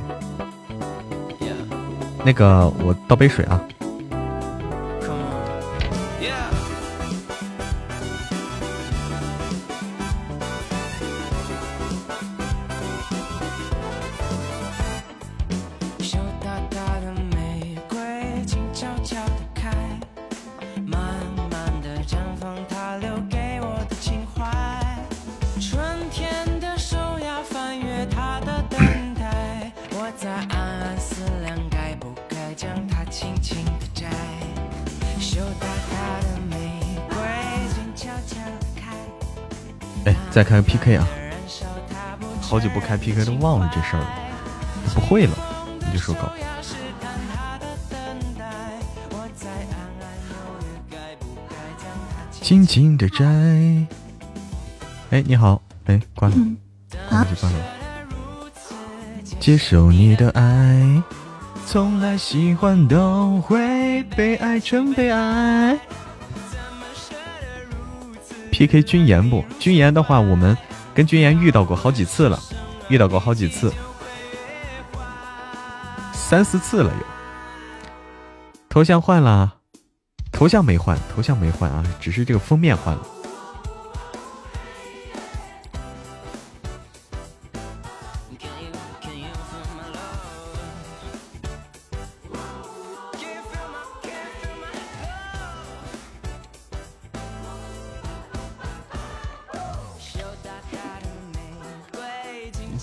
[2.25, 3.63] 那个我倒杯水啊。
[40.31, 41.07] 再开个 PK 啊！
[42.41, 44.09] 好久不开 PK 都忘了这事儿了，
[44.95, 45.33] 不会了，
[45.87, 46.31] 你就说搞。
[52.41, 53.25] 静静的摘。
[55.11, 56.37] 哎，你好，哎，关了，
[57.09, 57.59] 关了就关了。
[59.39, 61.03] 接受你的爱，
[61.67, 65.79] 从来喜欢都会被爱成被爱。
[68.61, 68.83] P.K.
[68.83, 69.43] 军言不？
[69.59, 70.55] 军言的话，我们
[70.93, 72.39] 跟军言遇到过好几次了，
[72.91, 73.73] 遇到过好几次，
[76.13, 77.07] 三四次了有。
[78.69, 79.55] 头像换了，
[80.31, 83.01] 头像没换，头像没换啊，只是这个封面换了。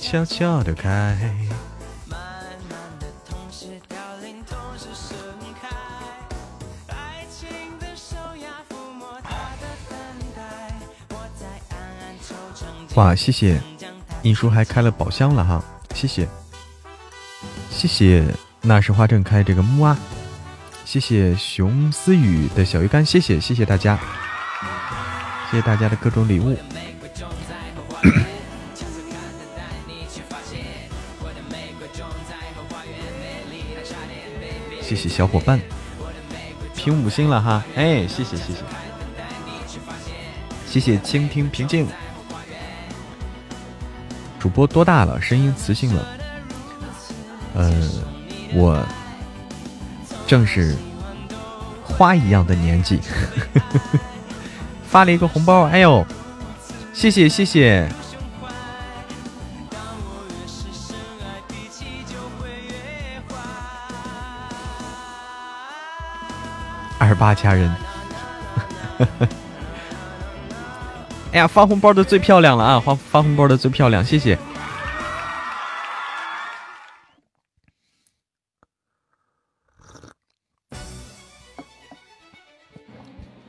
[0.10, 1.18] 悄悄的开。
[12.96, 13.60] 哇，谢谢，
[14.22, 15.62] 印叔还开了宝箱了哈，
[15.94, 16.26] 谢谢，
[17.70, 18.24] 谢谢
[18.62, 19.98] 那时花正开这个木啊，
[20.86, 24.00] 谢谢熊思雨的小鱼干，谢谢谢谢大家，
[25.52, 26.58] 谢谢大家的各种礼物。
[34.98, 35.62] 谢小伙伴，
[36.76, 38.64] 评五星了哈，哎，谢谢谢谢，
[40.68, 41.88] 谢谢倾听平静。
[44.40, 45.22] 主播多大了？
[45.22, 46.08] 声音磁性了。
[47.54, 47.90] 呃，
[48.54, 48.86] 我
[50.26, 50.76] 正是
[51.84, 53.00] 花一样的年纪。
[54.90, 56.06] 发了一个红包，哎呦，
[56.94, 57.90] 谢谢谢谢。
[67.20, 67.76] 八家人，
[71.34, 72.80] 哎呀，发红包的最漂亮了啊！
[72.80, 74.38] 发发红包的最漂亮，谢谢。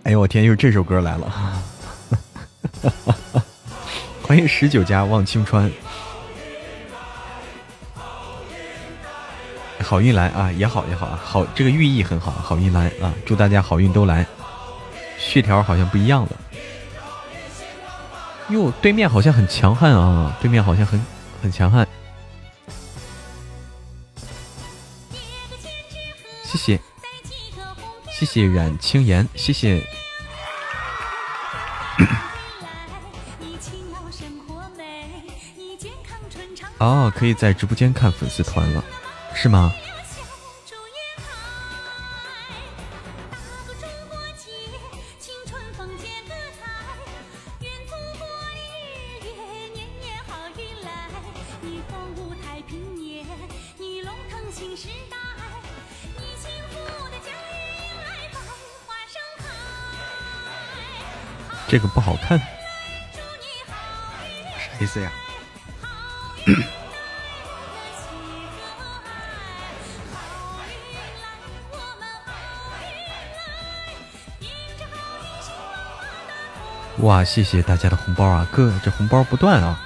[0.05, 1.31] 哎呦我天，又这首歌来了！
[4.27, 5.71] 欢迎十九家望青川。
[9.89, 14.27] 好运来啊，也好也好啊，好这个寓意很好，好运来啊，祝大家好运都来。
[15.19, 16.31] 血条好像不一样了，
[18.51, 21.03] 哟，对面好像很强悍啊，对面好像很
[21.43, 21.89] 很强悍。
[26.45, 26.79] 谢谢，
[28.11, 29.83] 谢谢冉青言，谢谢。
[36.77, 38.85] 哦，可以在直播间看粉丝团了。
[39.41, 39.73] 是吗？
[61.71, 62.47] 这个不好看，啥
[64.81, 65.13] 意思呀？
[77.09, 79.81] 哇，谢谢大家的红包啊，哥，这红包不断啊！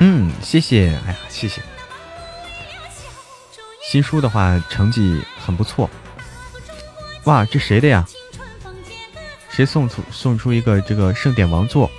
[0.00, 1.62] 嗯，谢谢，哎呀，谢谢。
[3.82, 5.90] 新书的话，成绩很不错。
[7.24, 8.06] 哇，这谁的呀？
[9.50, 11.90] 谁送出送出一个这个盛典王座？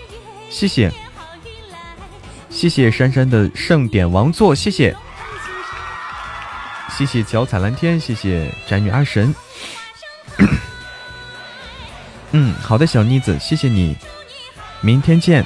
[0.50, 0.92] 谢谢，
[2.50, 4.96] 谢谢珊珊的盛典王座，谢谢，
[6.90, 9.34] 谢谢脚踩蓝天，谢谢宅女阿神。
[12.32, 13.96] 嗯，好的，小妮子，谢谢你，
[14.82, 15.46] 明天见。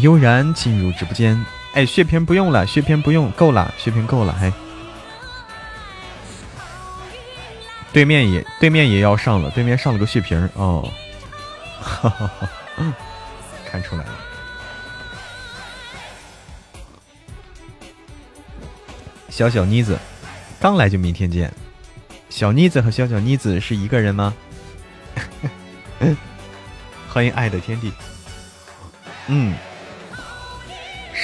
[0.00, 1.44] 悠然进入直播间。
[1.74, 4.34] 哎，血瓶不用了，血瓶不用，够了，血瓶够了。
[4.40, 4.52] 嘿，
[7.92, 10.90] 对面也对面也要上了，对面上了个血瓶哦。
[11.80, 12.48] 哈哈哈，
[13.66, 14.10] 看出来了。
[19.28, 19.96] 小小妮子
[20.58, 21.52] 刚来就明天见。
[22.28, 24.34] 小妮子和小小妮子是一个人吗？
[27.08, 27.92] 欢迎爱的天地。
[29.28, 29.54] 嗯。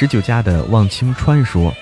[0.05, 1.75] 十九家的望清川说：“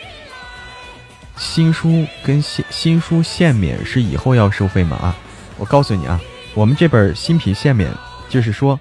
[1.37, 4.97] 新书跟新新书限免是以后要收费吗？
[4.99, 5.17] 啊，
[5.59, 6.21] 我告诉你啊，
[6.55, 7.93] 我们这本新品限免
[8.29, 8.79] 就是说，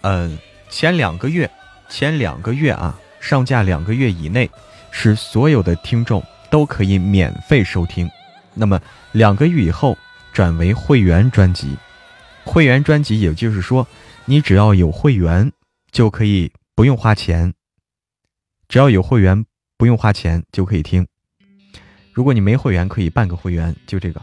[0.00, 0.38] 嗯，
[0.70, 1.50] 前两个月，
[1.90, 4.50] 前两个月啊，上架两个月以内，
[4.90, 8.10] 是所有的听众都可以免费收听。
[8.54, 8.80] 那么
[9.12, 9.98] 两个月以后
[10.32, 11.76] 转为会员专辑，
[12.46, 13.86] 会员专辑也就是说，
[14.24, 15.52] 你只要有会员
[15.92, 17.52] 就可以不用花钱。”
[18.68, 19.46] 只要有会员，
[19.76, 21.06] 不用花钱就可以听。
[22.12, 24.20] 如果你没会员，可以办个会员，就这个。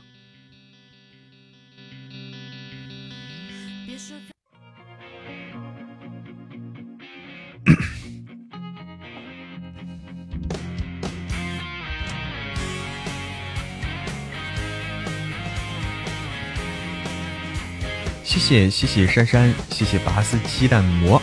[18.23, 21.21] 谢谢谢谢珊珊，谢谢拔丝鸡蛋膜。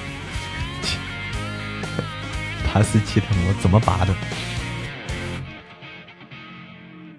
[2.72, 4.14] 拔丝鸡蛋膜怎么拔的？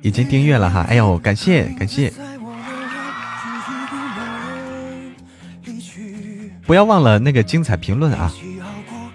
[0.02, 2.12] 已经订阅了哈，哎呦，感谢感谢！
[6.66, 8.32] 不要忘了那个精彩评论啊！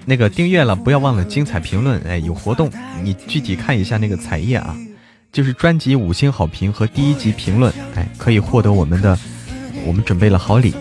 [0.05, 2.01] 那个订阅了，不要忘了精彩评论。
[2.03, 2.71] 哎，有活动，
[3.03, 4.77] 你具体看一下那个彩页啊，
[5.33, 9.19] 就是专辑五星好评和第一集评论，哎，可以获得我们的，
[9.87, 10.75] 我们准备了好礼。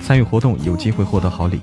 [0.00, 1.60] 参与活动有机会获得好礼。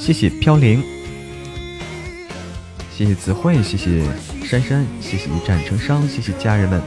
[0.00, 0.82] 谢谢飘零，
[2.90, 4.02] 谢谢子慧，谢谢
[4.42, 6.82] 珊珊，谢谢一战成伤，谢谢家人们。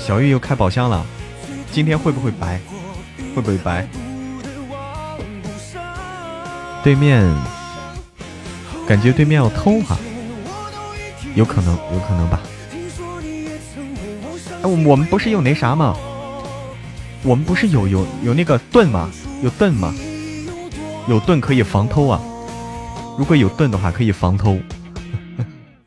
[0.00, 1.04] 小玉又开宝箱了，
[1.70, 2.58] 今天会不会白？
[3.34, 3.86] 会不会白？
[6.82, 7.22] 对面
[8.88, 9.98] 感觉对面要偷哈，
[11.34, 12.40] 有可能，有可能吧。
[14.62, 15.94] 哎，我们不是有那啥吗？
[17.22, 19.10] 我们不是有有有那个盾吗？
[19.44, 19.94] 有盾吗？
[21.06, 22.18] 有盾可以防偷啊！
[23.18, 24.58] 如果有盾的话，可以防偷。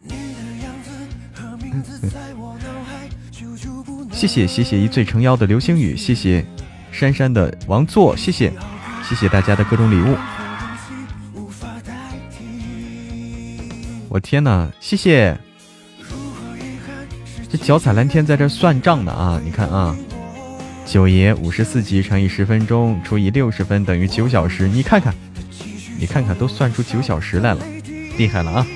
[4.13, 6.45] 谢谢谢谢一醉成妖的流星雨，谢谢
[6.91, 8.53] 珊珊的王座，谢谢
[9.03, 10.15] 谢谢大家的各种礼物。
[14.07, 15.35] 我天哪，谢谢！
[17.49, 19.41] 这脚踩蓝天在这算账呢啊！
[19.43, 19.95] 你看啊，
[20.87, 25.13] 九爷五十四级乘以十分钟除以六十分等于九小时，你看看，
[25.99, 27.59] 你看看都算出九小时来了，
[28.17, 28.67] 厉害了啊！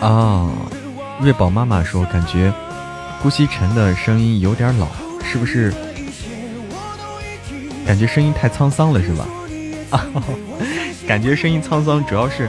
[0.00, 0.50] 啊，
[1.20, 2.52] 瑞宝妈妈说，感觉
[3.22, 4.88] 顾惜晨的声音有点老，
[5.22, 5.72] 是不是？
[7.88, 9.26] 感觉声音太沧桑了，是吧？
[9.88, 10.06] 啊，
[11.08, 12.46] 感觉声音沧桑，主要是，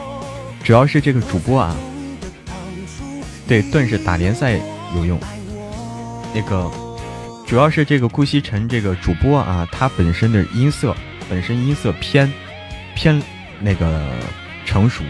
[0.65, 1.73] 主要是这个主播啊，
[3.47, 4.59] 对，盾是打联赛
[4.97, 5.17] 有用。
[6.35, 6.69] 那个，
[7.47, 10.93] 主要是这个顾惜晨这个主播啊，他本身的音色，
[11.29, 12.29] 本身音色偏
[12.93, 13.23] 偏
[13.61, 14.09] 那个
[14.65, 15.05] 成熟。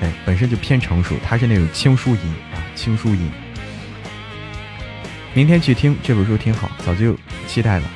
[0.00, 2.20] 哎，本身就偏成熟，他是那种轻舒音
[2.52, 3.30] 啊，轻舒音。
[5.32, 7.16] 明天去听这本书挺好，早就
[7.46, 7.88] 期待了。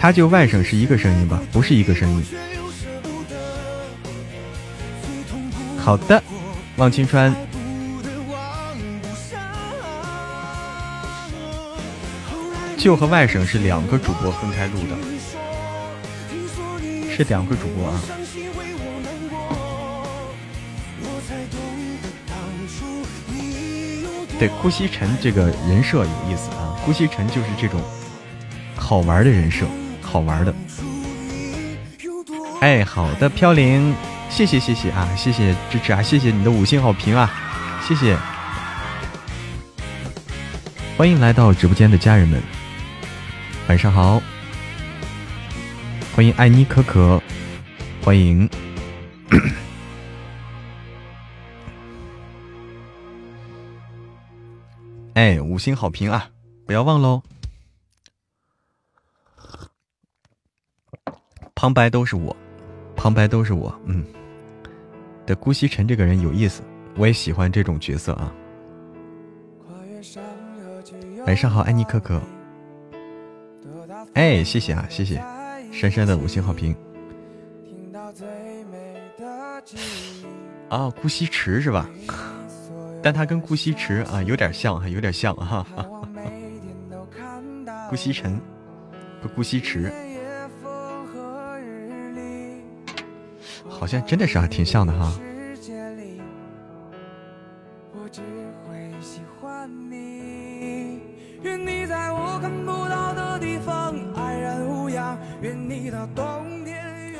[0.00, 1.38] 他就外省是一个声音吧？
[1.52, 2.24] 不是一个声音。
[5.76, 6.22] 好的，
[6.76, 7.36] 望青川。
[12.78, 14.96] 就和外省是两个主播分开录的。
[17.14, 18.00] 是两个主播啊，
[24.38, 27.78] 对顾惜晨这个人设有意思啊，顾惜晨就是这种
[28.74, 29.66] 好玩的人设，
[30.10, 30.54] 好玩的。
[32.60, 33.94] 哎，好的，飘零，
[34.28, 37.30] 谢谢谢谢啊，谢谢支持啊，谢谢你的五星好评啊，
[37.86, 38.18] 谢谢。
[40.96, 42.42] 欢迎来到直播间的家人们，
[43.68, 44.20] 晚上好。
[46.14, 47.22] 欢迎艾妮可可，
[48.02, 48.50] 欢迎，
[55.14, 56.28] 哎，五星好评啊！
[56.66, 57.22] 不要忘喽。
[61.60, 62.34] 旁白都是我，
[62.96, 64.02] 旁白都是我，嗯。
[65.26, 66.62] 的顾惜晨这个人有意思，
[66.96, 68.32] 我也喜欢这种角色啊。
[71.26, 72.18] 晚上好，安妮可可。
[74.14, 75.22] 哎，谢谢啊，谢谢。
[75.70, 76.74] 珊珊的五星好评。
[80.70, 81.90] 啊，顾惜池是吧？
[83.02, 85.66] 但他跟顾惜池啊有点像，还有点像哈。
[87.90, 88.40] 顾惜晨
[89.20, 89.92] 不顾惜池，
[93.80, 95.10] 好像真的是还挺像的哈。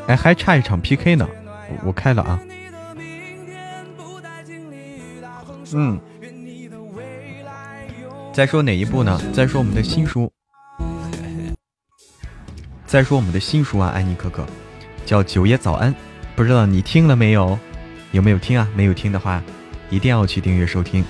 [0.06, 1.26] 哎，还差一场 PK 呢，
[1.82, 2.38] 我开了啊。
[5.72, 5.98] 嗯，
[8.34, 9.18] 再说哪一部呢？
[9.32, 10.30] 再说我们的新书，
[12.84, 14.44] 再说我们的新书啊，安妮可可，
[15.06, 15.94] 叫《九爷早安》，
[16.40, 17.58] 不知道你听了没有？
[18.12, 18.66] 有没有听啊？
[18.74, 19.42] 没有听的话，
[19.90, 21.04] 一定要去订阅收听，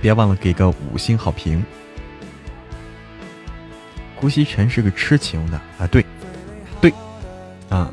[0.00, 1.64] 别忘了给个五星好评。
[4.14, 6.06] 顾惜晨是个痴情的啊，对。
[6.80, 6.94] 对
[7.68, 7.92] 啊！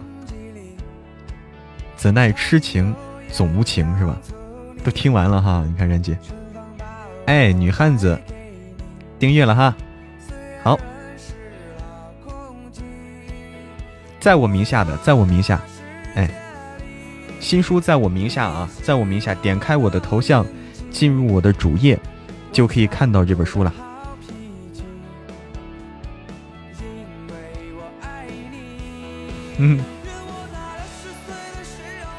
[1.98, 2.94] 怎奈痴情
[3.32, 4.16] 总无情，是吧？
[4.84, 6.16] 都听完了哈，你看人姐，
[7.26, 8.22] 哎，女汉子
[9.18, 9.76] 订阅了哈，
[10.62, 10.80] 好，
[14.20, 15.60] 在我名下的，在我名下，
[16.16, 16.30] 哎，
[17.40, 20.46] 新书在我名下啊，在我名下，点开我的头像，
[20.90, 21.98] 进入我的主页，
[22.52, 23.74] 就可以看到这本书了。
[29.58, 29.84] 嗯。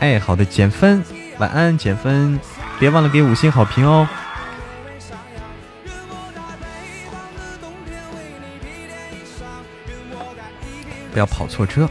[0.01, 1.05] 哎，好的，减分，
[1.39, 2.41] 晚安，减分，
[2.81, 4.09] 别忘了给五星好评哦。
[11.13, 11.89] 不要跑错车。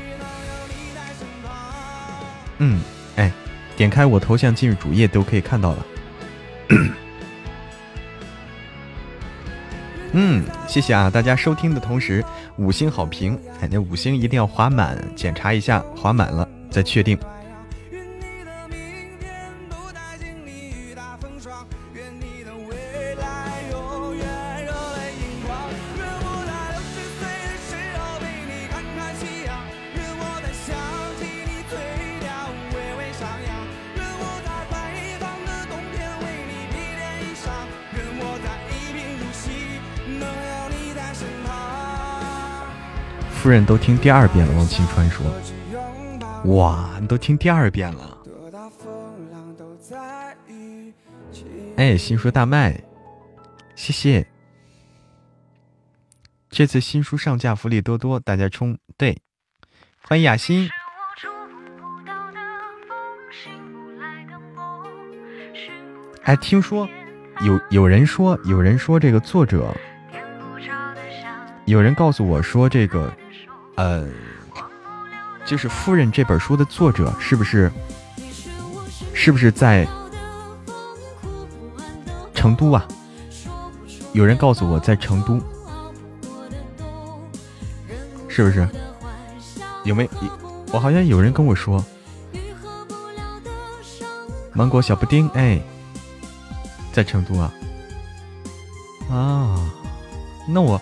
[2.63, 2.79] 嗯，
[3.15, 3.31] 哎，
[3.75, 5.85] 点开我头像进入主页都可以看到了。
[10.13, 11.09] 嗯，谢谢啊！
[11.09, 12.23] 大家收听的同时，
[12.57, 17.17] 五星好评，哎，那五星一定要划满，检查一下划满了再确定。
[43.51, 45.25] 人都听第二遍了，王青川说
[46.55, 48.17] ：“哇，你都听第二遍了。”
[51.75, 52.81] 哎，新书大卖，
[53.75, 54.25] 谢谢。
[56.49, 59.17] 这次新书上架福利多多，大家冲对，
[60.01, 60.69] 欢迎雅欣。
[66.23, 66.87] 哎，听说
[67.41, 69.75] 有有人说，有人说这个作者，
[71.65, 73.11] 有人告诉我说这个。
[73.75, 74.07] 呃，
[75.45, 77.71] 就是《夫人》这本书的作者是不是？
[79.13, 79.87] 是不是在
[82.33, 82.87] 成都啊？
[84.13, 85.39] 有人告诉我在成都，
[88.27, 88.67] 是不是？
[89.83, 90.09] 有没有？
[90.73, 91.83] 我好像有人跟我说，
[94.53, 95.61] 芒果小布丁，哎，
[96.91, 97.53] 在成都啊？
[99.09, 99.71] 啊，
[100.47, 100.81] 那我。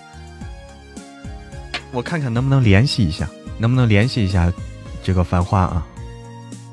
[1.91, 3.27] 我看看能不能联系一下，
[3.57, 4.51] 能不能联系一下
[5.03, 5.85] 这个繁花啊？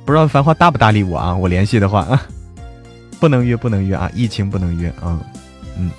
[0.05, 1.35] 不知道繁花搭不搭理我啊？
[1.35, 2.23] 我联系的话啊，
[3.19, 4.11] 不能约，不能约啊！
[4.14, 5.19] 疫情不能约啊，
[5.77, 5.91] 嗯。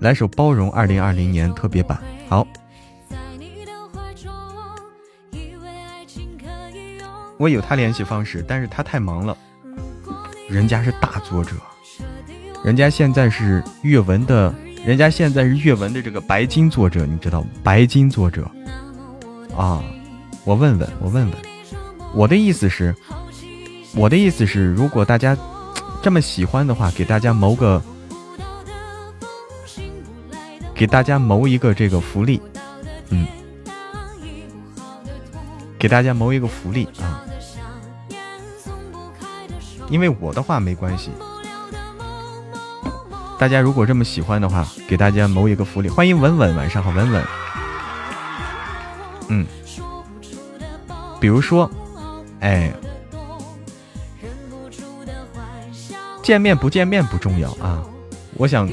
[0.00, 1.98] 来首《包容》二零二零年特别版，
[2.28, 2.46] 好。
[7.36, 9.36] 我有他联系方式，但是他太忙了。
[10.48, 11.54] 人家是大作者，
[12.62, 17.48] 人家现在是阅文的，人家现在是阅文的这个白金作者，你知道吗？
[17.62, 18.48] 白金作者
[19.56, 19.82] 啊，
[20.44, 21.34] 我问问，我问问，
[22.14, 22.94] 我的意思是，
[23.94, 25.36] 我的意思是，如果大家
[26.02, 27.82] 这么喜欢的话，给大家谋个，
[30.74, 32.40] 给大家谋一个这个福利，
[33.08, 33.26] 嗯，
[35.78, 37.24] 给大家谋一个福利啊。
[39.88, 41.10] 因为我的话没关系，
[43.38, 45.88] 大家如果这么喜欢的话，给大家谋一个福利。
[45.88, 47.24] 欢迎稳稳，晚上好，稳稳。
[49.28, 49.46] 嗯，
[51.20, 51.70] 比如说，
[52.40, 52.72] 哎，
[56.22, 57.82] 见面不见面不重要啊。
[58.34, 58.68] 我想，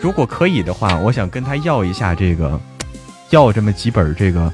[0.00, 2.60] 如果可以的话，我想跟他要一下这个，
[3.30, 4.52] 要这么几本这个，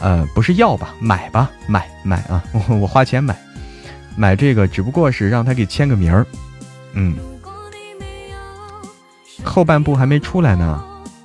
[0.00, 3.36] 呃，不是要吧，买吧，买买啊，我花钱买。
[4.16, 6.26] 买这个只不过是让他给签个名儿，
[6.92, 7.16] 嗯，
[9.42, 10.84] 后半部还没出来呢，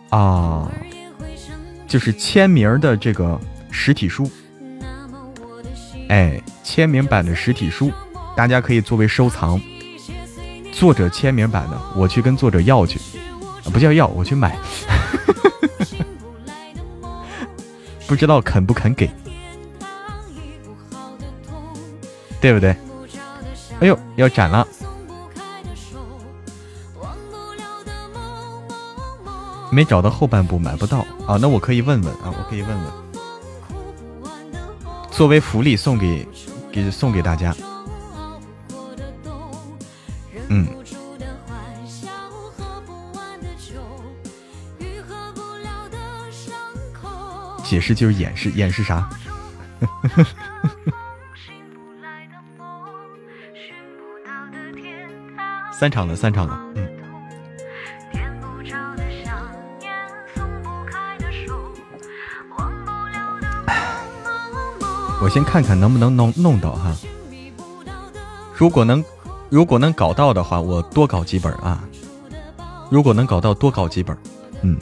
[0.10, 0.72] 啊，
[1.88, 4.30] 就是签名的这个实体书，
[6.10, 7.92] 哎，签名版的实体书，
[8.36, 9.60] 大家可以作为收藏。
[10.72, 13.00] 作者签名版的，我去跟作者要去，
[13.72, 14.58] 不叫要，我去买，
[18.06, 19.10] 不知道肯不肯给。
[22.46, 22.78] 对不对？
[23.82, 24.68] 哎呦，要斩了！
[29.72, 31.40] 没找到后半部，买不到啊。
[31.42, 32.86] 那我可以问问啊，我可以问问，
[35.10, 36.28] 作为福利送给
[36.72, 37.52] 给送给大家。
[40.50, 40.68] 嗯，
[47.64, 49.10] 解释就是掩饰，掩饰啥？
[55.78, 56.88] 三场了，三场了，嗯。
[65.22, 66.96] 我先看看能不能弄弄到哈。
[68.56, 69.04] 如果能，
[69.50, 71.84] 如果能搞到的话，我多搞几本啊。
[72.90, 74.16] 如果能搞到，多搞几本，
[74.62, 74.78] 嗯。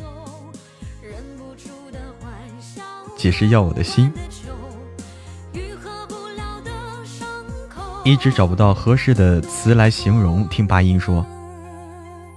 [3.16, 4.12] 解释要我的心。
[8.06, 10.46] 一直找不到合适的词来形容。
[10.50, 11.26] 听八音说，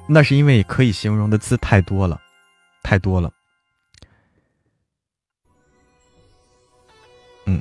[0.07, 2.21] 那是因为可以形容的字太多了，
[2.85, 3.31] 太多了。
[7.47, 7.61] 嗯，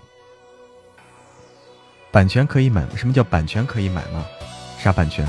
[2.11, 2.87] 版权可以买？
[2.95, 4.23] 什么叫版权可以买吗？
[4.77, 5.27] 啥版权？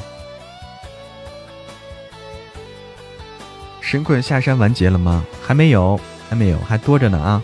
[3.80, 5.24] 神棍下山完结了吗？
[5.42, 5.98] 还没有，
[6.28, 7.42] 还没有，还多着呢啊！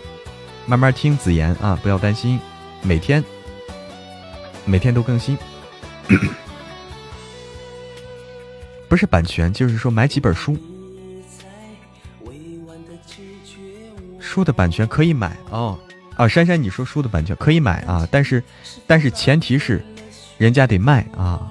[0.67, 2.39] 慢慢听子言啊，不要担心，
[2.83, 3.23] 每天
[4.65, 5.37] 每天都更新。
[8.87, 10.55] 不是版权，就是说买几本书，
[14.19, 15.79] 书的版权可以买哦。
[16.15, 18.43] 啊，珊珊，你说书的版权可以买啊，但是
[18.85, 19.83] 但是前提是
[20.37, 21.49] 人家得卖啊。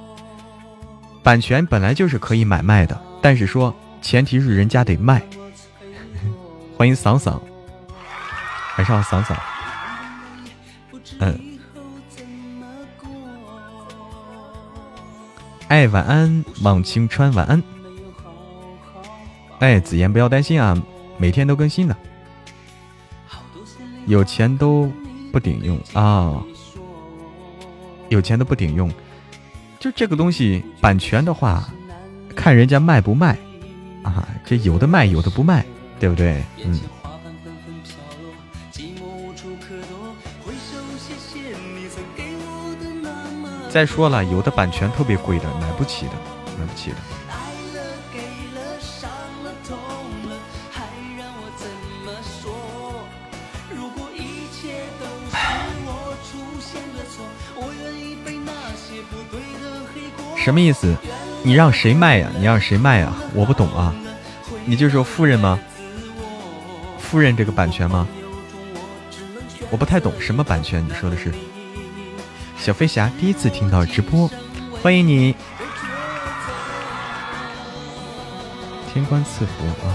[1.22, 5.20] 版权本来就是可以买卖的，但是说前提是人家得卖。
[6.78, 7.42] 欢迎桑桑，
[8.78, 9.36] 晚上好，桑桑。
[11.18, 11.51] 嗯。
[15.72, 17.62] 哎，晚安，望青川，晚安。
[19.60, 20.76] 哎，子言不要担心啊，
[21.16, 21.96] 每天都更新的。
[24.04, 24.92] 有钱都
[25.32, 26.44] 不顶用啊，
[28.10, 28.92] 有钱都不顶用。
[29.80, 31.66] 就这个东西，版权的话，
[32.36, 33.38] 看人家卖不卖
[34.02, 34.28] 啊。
[34.44, 35.64] 这有的卖，有的不卖，
[35.98, 36.42] 对不对？
[36.62, 36.78] 嗯。
[43.72, 46.12] 再说了，有的版权特别贵的，买不起的，
[46.58, 46.96] 买不起的。
[60.36, 60.94] 什么意思？
[61.42, 62.28] 你让谁卖呀？
[62.36, 63.14] 你让谁卖呀？
[63.32, 63.94] 我不懂啊。
[64.66, 65.58] 你就说夫人吗？
[66.98, 68.06] 夫人这个版权吗？
[69.70, 71.32] 我不太懂什么版权，你说的是？
[72.62, 74.30] 小飞侠第一次听到直播，
[74.80, 75.34] 欢迎你！
[78.92, 79.52] 天官赐福
[79.84, 79.90] 啊！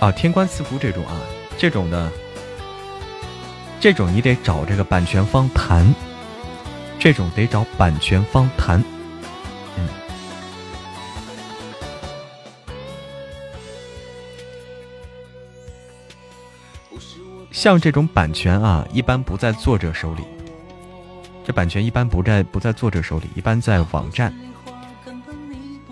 [0.00, 1.20] 啊，天官赐福这种啊，
[1.58, 2.10] 这种的，
[3.78, 5.94] 这种你得找这个版权方谈，
[6.98, 8.82] 这种得找版权方谈。
[9.76, 9.86] 嗯，
[17.52, 20.24] 像这种版权啊，一般不在作者手里。
[21.50, 24.32] 这版权一般不在不在作者手里，一般在网站。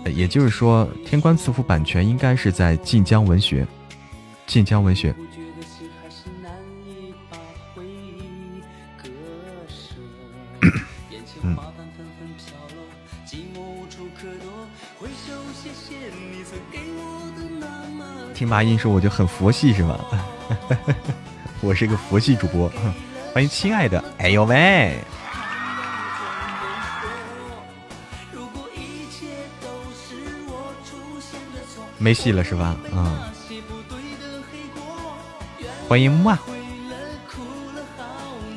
[0.05, 3.67] 也就是说，天官赐福版权应该是在晋江文学。
[4.47, 5.13] 晋江文学。
[11.41, 11.57] 嗯。
[18.33, 19.99] 听麻音说我就很佛系是吗？
[21.59, 22.71] 我是个佛系主播。
[23.35, 24.97] 欢迎亲爱的，哎呦喂！
[31.99, 32.75] 没戏了是吧？
[32.93, 33.19] 嗯，
[35.87, 36.39] 欢迎木啊，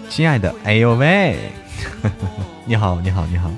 [0.09, 1.51] 亲爱的，哎呦喂，
[2.65, 3.51] 你好，你好，你好。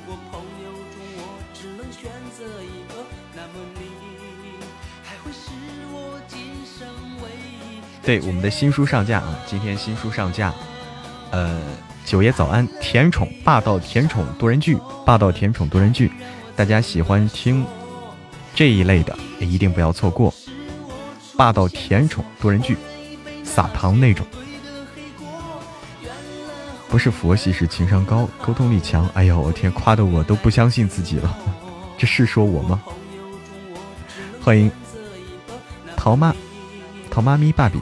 [8.02, 10.52] 对，我们的新书上架啊，今天新书上架。
[11.30, 11.60] 呃，
[12.04, 16.12] 九爷早安，甜宠霸道甜宠多人剧，霸道甜宠多人剧，
[16.54, 17.64] 大家喜欢听
[18.54, 19.16] 这一类的。
[19.40, 20.32] 也一定不要错过
[21.36, 22.76] 霸道甜宠多人剧，
[23.42, 24.24] 撒糖那种，
[26.88, 29.08] 不是佛系，是情商高，沟通力强。
[29.14, 31.36] 哎呦，我天，夸的我都不相信自己了，
[31.98, 32.80] 这是说我吗？
[34.40, 34.70] 欢迎
[35.96, 36.34] 桃妈，
[37.10, 37.80] 桃妈咪芭比，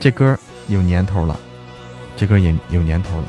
[0.00, 0.36] 这歌
[0.66, 1.38] 有年头了，
[2.16, 3.28] 这歌也有年头了。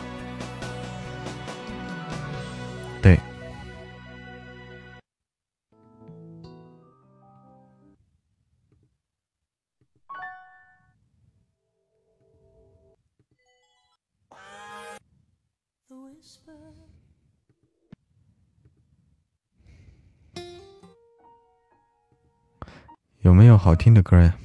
[23.65, 24.37] 好听的歌呀？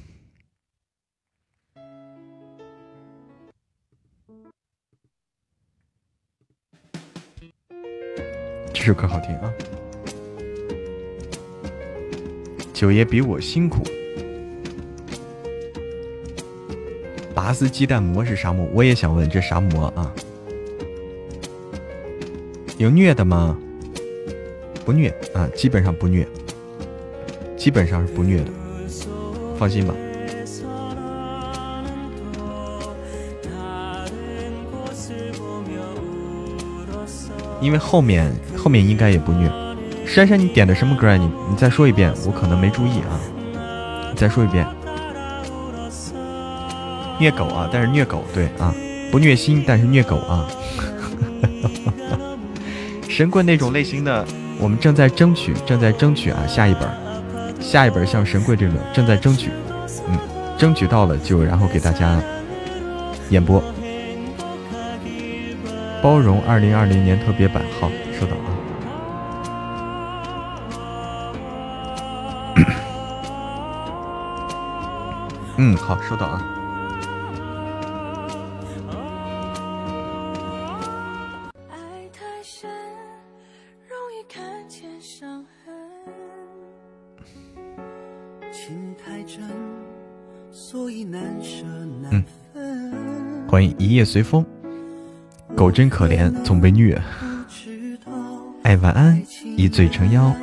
[8.73, 9.53] 这首歌好听啊！
[12.73, 13.83] 九爷比我辛苦。
[17.35, 18.67] 拔丝鸡蛋馍是啥馍？
[18.73, 20.11] 我也想问，这啥馍啊？
[22.79, 23.55] 有虐的吗？
[24.83, 26.27] 不虐啊，基本上不虐，
[27.55, 28.60] 基本上是不虐的。
[29.61, 29.93] 放心吧。
[37.61, 39.47] 因为后面后面应该也不虐。
[40.07, 41.15] 珊珊，你点的什么歌啊？
[41.15, 43.21] 你你再说一遍，我可能没注意啊。
[44.09, 44.65] 你再说一遍。
[47.19, 48.73] 虐狗啊，但是虐狗对啊，
[49.11, 50.47] 不虐心，但是虐狗啊。
[53.07, 54.25] 神棍那种类型的，
[54.57, 56.89] 我们正在争取，正在争取啊，下一本，
[57.61, 59.49] 下一本像神棍这种正在争取，
[60.09, 60.19] 嗯，
[60.57, 62.21] 争取到了就然后给大家
[63.29, 63.63] 演播。
[66.01, 67.89] 包容二零二零年特别版，好，
[68.19, 68.45] 收到啊。
[75.57, 76.41] 嗯，好，收到啊。
[93.77, 94.45] 一夜随风，
[95.55, 97.01] 狗真可怜，总被虐。
[98.63, 99.21] 爱晚安，
[99.57, 100.33] 一醉成妖。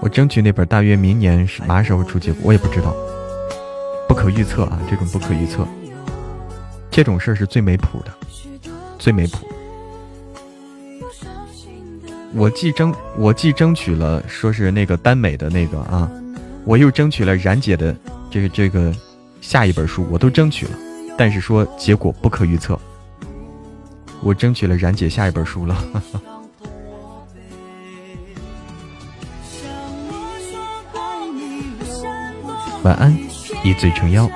[0.00, 2.94] 我争取那本大约明年是嘛时候出结果，我也不知道，
[4.08, 5.66] 不可预测啊，这种不可预测，
[6.90, 8.12] 这种事儿是最没谱的，
[8.98, 9.49] 最没谱。
[12.32, 16.10] 我既争我既争取了说是那个耽美的那个啊，
[16.64, 17.94] 我又争取了冉姐的
[18.30, 18.94] 这个这个
[19.40, 20.72] 下一本书，我都争取了，
[21.18, 22.78] 但是说结果不可预测。
[24.22, 25.76] 我争取了冉姐下一本书了。
[32.82, 33.14] 晚安，
[33.64, 34.30] 一醉成妖。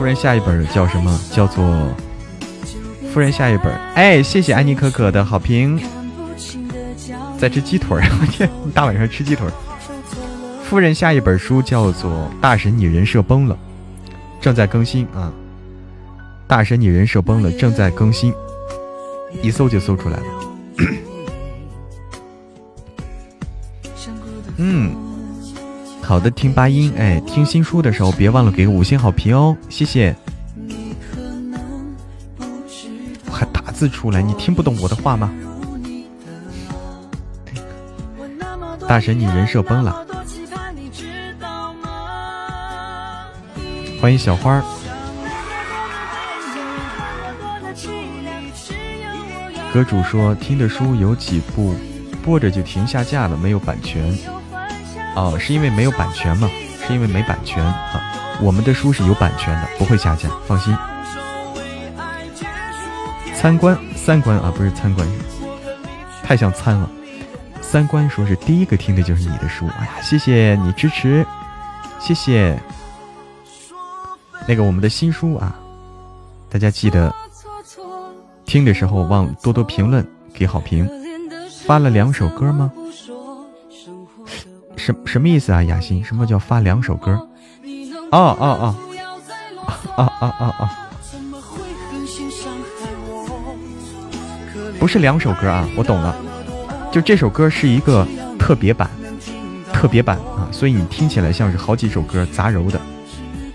[0.00, 1.20] 夫人下一本叫什么？
[1.30, 1.62] 叫做
[3.12, 3.70] 夫人下一本。
[3.94, 5.78] 哎，谢谢安妮可可的好评。
[7.38, 9.46] 在吃鸡腿儿，我天，大晚上吃鸡腿。
[10.64, 13.54] 夫人下一本书叫做《大神你人设崩了》，
[14.40, 15.30] 正在更新啊。
[16.48, 18.32] 大神你人设崩了，正在更新，
[19.42, 20.24] 一搜就搜出来了。
[24.56, 25.09] 嗯。
[26.10, 30.12] 好的，听八音，哎，听新书的时候别忘了给五星好评哦，谢谢。
[33.30, 35.30] 还打字出来，你听不懂我的话吗？
[38.88, 40.04] 大神，你人设崩了。
[44.00, 44.60] 欢迎小花。
[49.72, 51.72] 阁主说听的书有几部
[52.20, 54.12] 播着就停下架了，没有版权。
[55.16, 56.48] 哦，是因为没有版权吗？
[56.86, 58.02] 是因为没版权啊？
[58.40, 60.74] 我们的书是有版权的，不会下架，放心。
[63.34, 65.06] 参观三观啊，不是参观，
[66.22, 66.88] 太像参了。
[67.60, 71.24] 三观说是第一个听的就是你的书，哎呀，谢谢你支持，
[71.98, 72.58] 谢谢。
[74.46, 75.54] 那个我们的新书啊，
[76.48, 77.14] 大家记得
[78.44, 80.88] 听的时候忘多多评论，给好评。
[81.66, 82.72] 发了两首歌吗？
[84.80, 86.02] 什什么意思啊，雅欣？
[86.02, 87.12] 什么叫发两首歌？
[88.12, 88.74] 哦哦哦，
[89.94, 90.88] 啊啊啊啊！
[94.78, 96.16] 不是两首歌啊，我懂了，
[96.90, 98.06] 就这首歌是一个
[98.38, 98.90] 特别版，
[99.70, 102.80] 特别版啊，所以你听起来像是好几首歌杂糅的，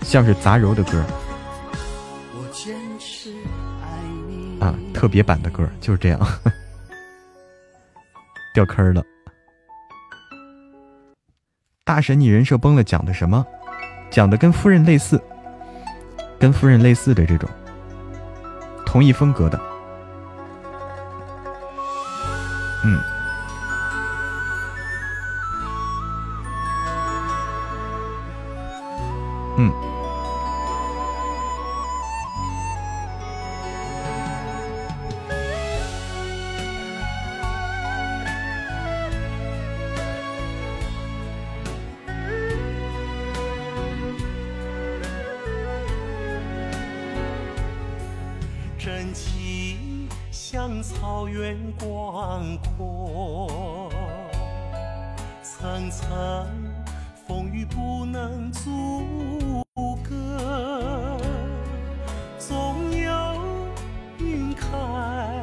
[0.02, 1.04] 像是杂糅的歌。
[4.60, 6.20] 啊，特别版的歌就是这样，
[8.54, 9.02] 掉坑了。
[11.86, 13.46] 大神，你人设崩了，讲的什么？
[14.10, 15.22] 讲的跟夫人类似，
[16.36, 17.48] 跟夫人类似的这种，
[18.84, 19.60] 同一风格的，
[22.84, 22.98] 嗯，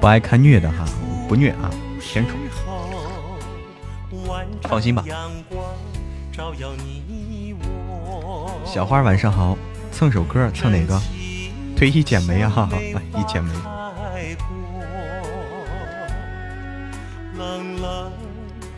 [0.01, 0.84] 不爱看虐的哈，
[1.30, 1.70] 不虐啊，
[2.01, 2.38] 甜宠，
[4.64, 5.05] 放心吧。
[8.66, 9.55] 小花晚上好，
[9.91, 10.99] 蹭首歌，蹭哪个？
[11.78, 12.78] 推一剪梅啊，哈哈，
[13.16, 13.51] 一剪梅。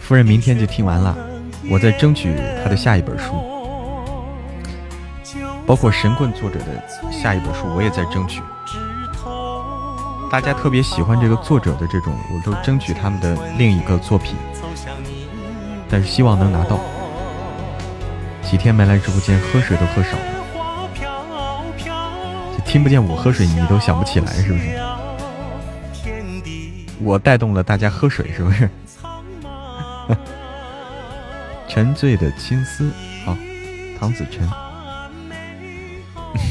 [0.06, 1.18] 夫人明天就听完了，
[1.68, 2.32] 我在争取
[2.64, 3.34] 他的下一本书，
[5.66, 6.66] 包括神棍作者的
[7.12, 8.40] 下一本书，我也在争取。
[10.30, 14.36] 大家特别喜欢这个作者的这种，我都争取他们的另一个作品，
[15.90, 16.80] 但是希望能拿到。
[18.44, 20.26] 几天没来直播间，喝水都喝少了，
[22.56, 24.80] 就听不见我喝水，你都想不起来是不是？
[27.00, 28.70] 我带动了大家喝水是不是？
[31.76, 32.90] 沉醉的青丝，
[33.26, 33.38] 好，
[34.00, 34.50] 唐子晨。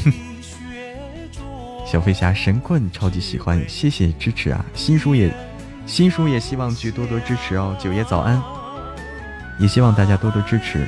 [1.83, 4.63] 小飞侠神棍超级喜欢，谢谢支持啊！
[4.75, 5.33] 新书也，
[5.87, 7.75] 新书也希望去多多支持哦。
[7.79, 8.39] 九爷早安，
[9.57, 10.87] 也希望大家多多支持。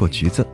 [0.00, 0.46] 果橘子。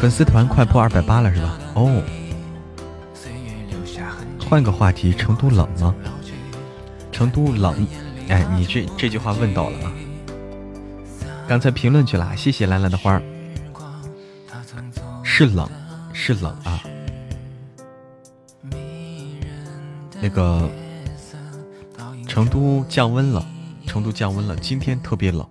[0.00, 1.58] 粉丝团快破二百八了是吧？
[1.74, 2.02] 哦。
[4.48, 5.94] 换个话题，成都冷吗？
[7.12, 7.86] 成都冷。
[8.28, 9.92] 哎，你这这句话问到了啊。
[11.46, 13.22] 刚才评论去了，谢谢兰兰的花儿。
[15.22, 15.68] 是冷，
[16.14, 16.82] 是冷啊。
[20.20, 20.68] 那个
[22.38, 23.44] 成都降温了，
[23.84, 25.44] 成都降温了，今天特别冷，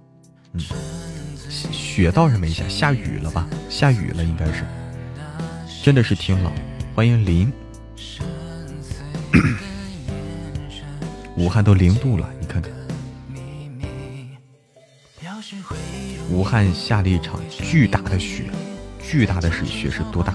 [0.53, 0.61] 嗯，
[1.69, 3.45] 雪倒是没下，下雨了吧？
[3.69, 4.63] 下雨了应该是，
[5.83, 6.49] 真的是挺冷。
[6.95, 7.51] 欢迎林，
[11.35, 12.71] 武汉都零度了，你看看，
[16.29, 18.45] 武汉下了一场巨大的雪，
[19.03, 20.33] 巨大的是雪是多大？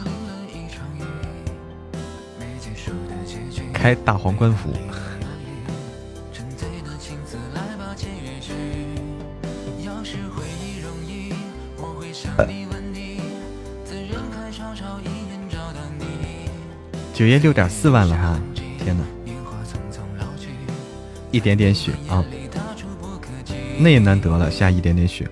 [3.73, 4.69] 开大皇冠服。
[17.23, 18.41] 九月六点四万了哈，
[18.83, 19.05] 天哪！
[21.31, 22.25] 一点点雪啊，
[23.79, 25.31] 那也难得了，下一点点雪。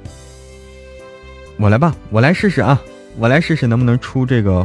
[1.59, 2.81] 我来吧，我来试试啊，
[3.19, 4.65] 我来试试能不能出这个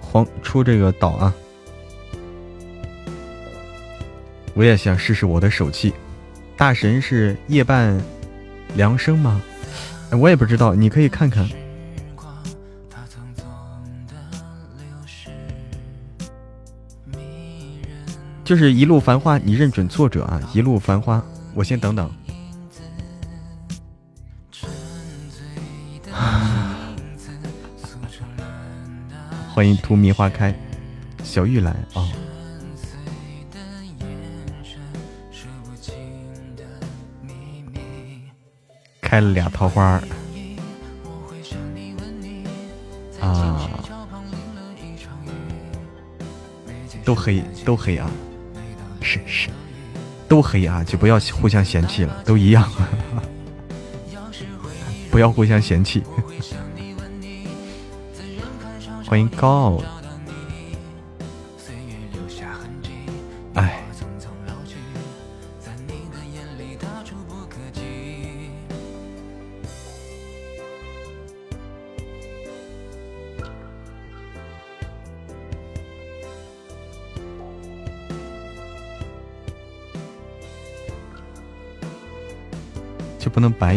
[0.00, 1.34] 黄出这个岛啊。
[4.54, 5.92] 我也想试试我的手气，
[6.56, 7.94] 大神是夜半
[8.74, 9.42] 凉生吗？
[10.12, 11.46] 我也不知道，你可以看看。
[18.48, 20.40] 就是一路繁花，你认准作者啊！
[20.54, 21.22] 一路繁花，
[21.52, 22.10] 我先等等。
[29.52, 30.58] 欢迎荼蘼花开，
[31.22, 32.08] 小玉来啊。
[39.02, 40.02] 开了俩桃花
[43.20, 43.68] 啊，
[47.04, 48.10] 都黑都黑啊，
[49.08, 49.48] 是是，
[50.28, 52.70] 都黑啊，就不要互相嫌弃了，都一样，
[55.10, 56.02] 不要互相嫌弃。
[59.06, 59.82] 欢迎高傲。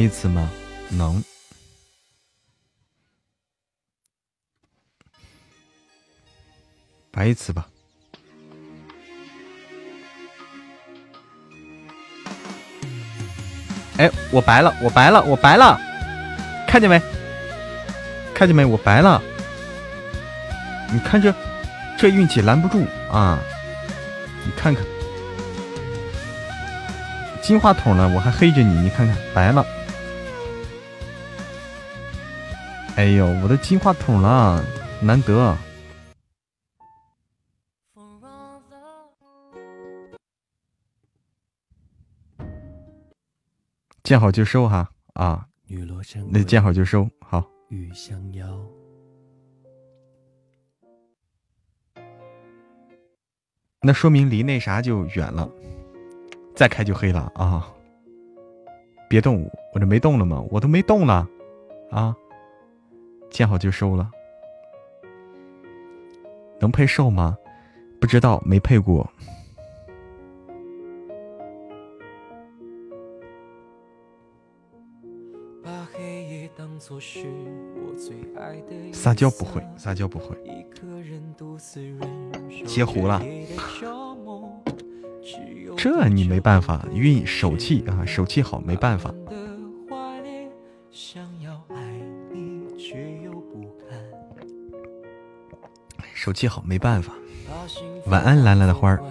[0.02, 0.50] 一次吗？
[0.90, 1.24] 能，
[7.12, 7.68] 白一次吧。
[13.98, 15.80] 哎，我白了，我白了，我白了，
[16.68, 17.00] 看见没？
[18.34, 18.66] 看见没？
[18.66, 19.22] 我白了。
[20.92, 21.32] 你看这，
[21.98, 23.40] 这运气拦不住啊！
[24.44, 24.84] 你看看。
[27.44, 28.12] 金话筒呢？
[28.16, 29.64] 我还黑着你，你看看白了。
[33.02, 34.64] 哎呦，我的金话筒了，
[35.02, 35.58] 难得。
[44.04, 45.48] 见好就收哈啊，
[46.30, 47.44] 那见好就收好。
[53.82, 55.50] 那说明离那啥就远了，
[56.56, 57.68] 再开就黑了啊！
[59.10, 60.40] 别动，我这没动了吗？
[60.52, 61.28] 我都没动了
[61.90, 62.16] 啊！
[63.32, 64.12] 见好就收了，
[66.60, 67.36] 能配售吗？
[68.00, 69.10] 不知道，没配过。
[78.92, 80.36] 撒娇不会，撒娇不会。
[82.66, 83.22] 截胡了，
[85.78, 89.14] 这你没办法，运手气啊，手气好，没办法。
[96.22, 97.14] 手气好，没办法。
[98.06, 99.02] 晚安，蓝蓝的花儿。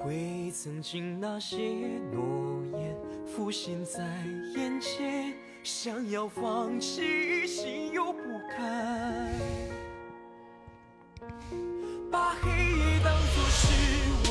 [0.00, 1.56] 回曾经那些
[2.12, 4.02] 诺言浮现在
[4.56, 5.32] 眼前，
[5.62, 8.18] 想要放弃，心又不
[8.58, 9.32] 甘。
[12.10, 13.68] 把黑夜当作是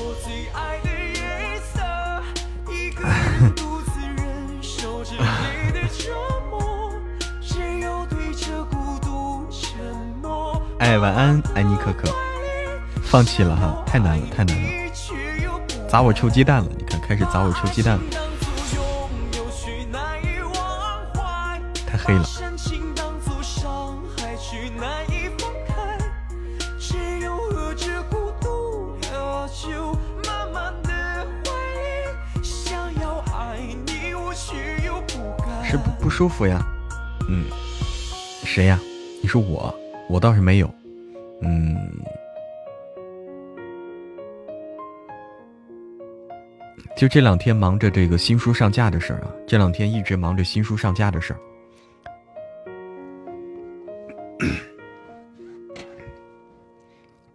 [0.01, 1.14] 我最爱的
[10.98, 12.14] 晚安，爱你可可。
[13.04, 14.70] 放弃了哈，太难了，太难了。
[15.88, 16.68] 砸我臭鸡蛋了！
[16.78, 18.04] 你看，开始砸我臭鸡蛋了，
[21.88, 22.26] 太黑了。
[35.64, 36.64] 是不不舒服呀？
[37.30, 37.46] 嗯，
[38.43, 38.80] 谁呀？
[39.22, 39.74] 你说我？
[40.08, 40.74] 我倒是没有。
[41.42, 41.76] 嗯。
[46.96, 51.40] 就这两天忙着这个新书上架的事儿啊，这两天一直忙着新书上架的事儿。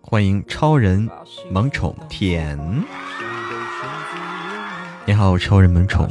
[0.01, 1.07] 欢迎超人
[1.51, 2.59] 萌宠甜，
[5.07, 6.09] 你好，超人萌宠，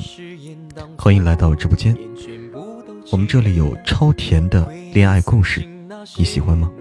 [0.95, 1.97] 欢迎来到直播间。
[3.11, 5.67] 我们这里有超甜的恋爱故事，
[6.17, 6.71] 你喜欢吗？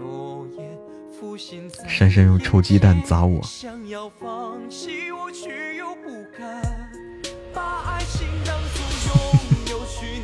[1.89, 3.41] 珊珊用臭鸡蛋砸我。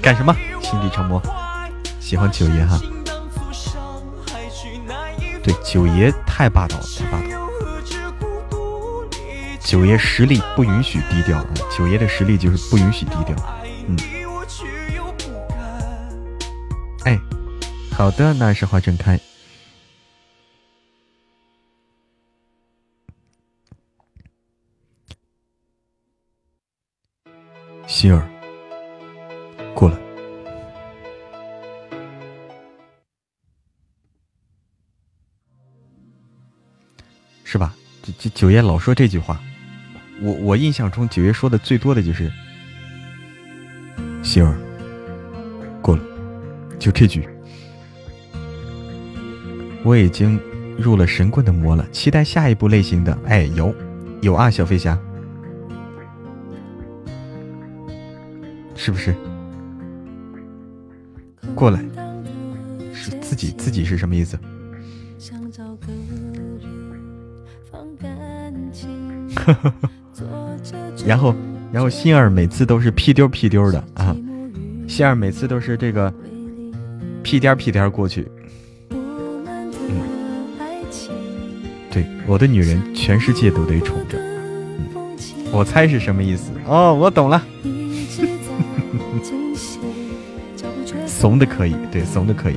[0.00, 0.36] 干什么？
[0.60, 1.20] 心地成魔，
[1.98, 2.78] 喜欢九爷哈。
[5.42, 7.26] 对，九爷太霸道了，太霸道。
[9.60, 11.46] 九爷实力不允许低调啊！
[11.76, 13.34] 九爷的实力就是不允许低调。
[13.88, 13.96] 嗯。
[17.06, 17.18] 哎，
[17.90, 19.18] 好的，那是花正开。
[28.04, 28.22] 希儿。
[29.74, 29.96] 过来，
[37.44, 37.74] 是吧？
[38.02, 39.40] 九九九爷老说这句话，
[40.20, 42.30] 我我印象中九爷说的最多的就是
[44.22, 44.54] “星儿，
[45.80, 46.02] 过来”，
[46.78, 47.26] 就这句。
[49.82, 50.38] 我已经
[50.76, 53.18] 入了神棍的魔了，期待下一部类型的。
[53.24, 53.74] 哎，有
[54.20, 54.98] 有啊，小飞侠，
[58.84, 59.14] 是不是？
[61.54, 61.82] 过来，
[62.92, 64.38] 是自己自己是什么意思？
[71.06, 71.34] 然后
[71.72, 74.14] 然后心儿每次都是屁丢屁丢的啊，
[74.86, 76.12] 心儿每次都是这个
[77.22, 78.28] 屁颠屁颠过去。
[78.90, 79.96] 嗯，
[81.90, 84.18] 对，我的女人全世界都得宠着。
[85.50, 86.50] 我猜是什么意思？
[86.66, 87.42] 哦，我懂了。
[91.06, 92.56] 怂的可以，对，怂的可以。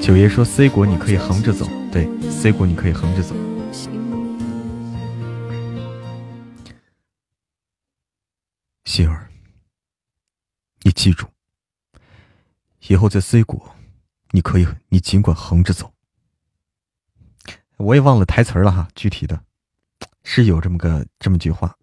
[0.00, 3.34] 九爷说：“C 国你可以横着走，对，C 国你可以横着走。”
[11.02, 11.26] 记住。
[12.86, 13.74] 以后在 C 国，
[14.30, 15.92] 你可以，你尽管横着走。
[17.76, 19.42] 我也忘了台词了哈，具体的，
[20.22, 21.76] 是有这么个这么句话，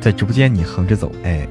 [0.00, 1.48] 在直播间你横着走，哎。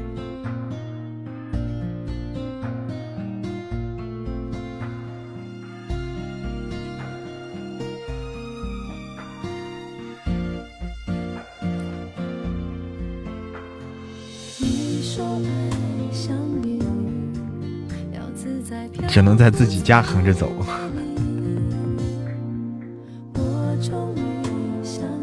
[19.11, 20.49] 只能在自己家横着走。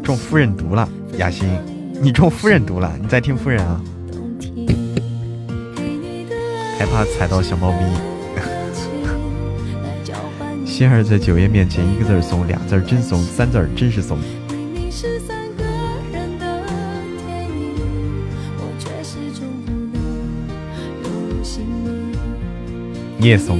[0.03, 0.87] 中夫人毒了，
[1.17, 1.49] 雅欣，
[1.99, 3.81] 你中夫人毒了，你在听夫人啊？
[6.77, 7.79] 害怕踩到小猫咪。
[10.69, 14.19] 心儿在九爷面前一个字怂，俩字真怂，三字真是怂。
[23.21, 23.59] 你也怂。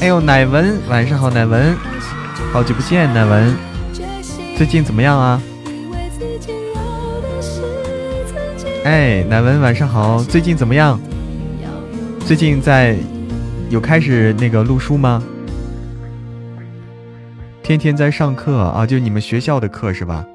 [0.00, 1.76] 哎呦，乃文，晚上好，乃文，
[2.52, 3.54] 好久不见，乃文，
[4.56, 5.40] 最近怎么样啊？
[8.82, 10.98] 哎，乃文，晚上好，最近怎么样？
[12.26, 12.96] 最近在
[13.68, 15.22] 有开始那个录书吗？
[17.62, 20.26] 天天在上课啊，就你们学校的课是吧？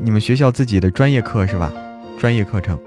[0.00, 1.72] 你们学校自己的专业课是吧？
[2.20, 2.78] 专业课程。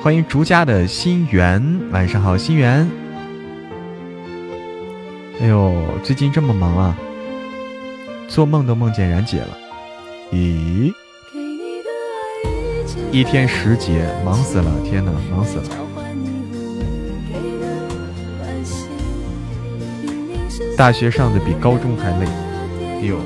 [0.00, 1.60] 欢迎竹家的心源，
[1.90, 2.88] 晚上好，心源。
[5.40, 6.96] 哎呦，最近这么忙啊，
[8.28, 9.58] 做梦都梦见冉姐了。
[10.32, 10.92] 咦，
[13.10, 14.72] 一天十节，忙死了！
[14.84, 15.64] 天哪，忙死了。
[20.76, 22.26] 大学上的比高中还累。
[23.00, 23.16] 哎呦。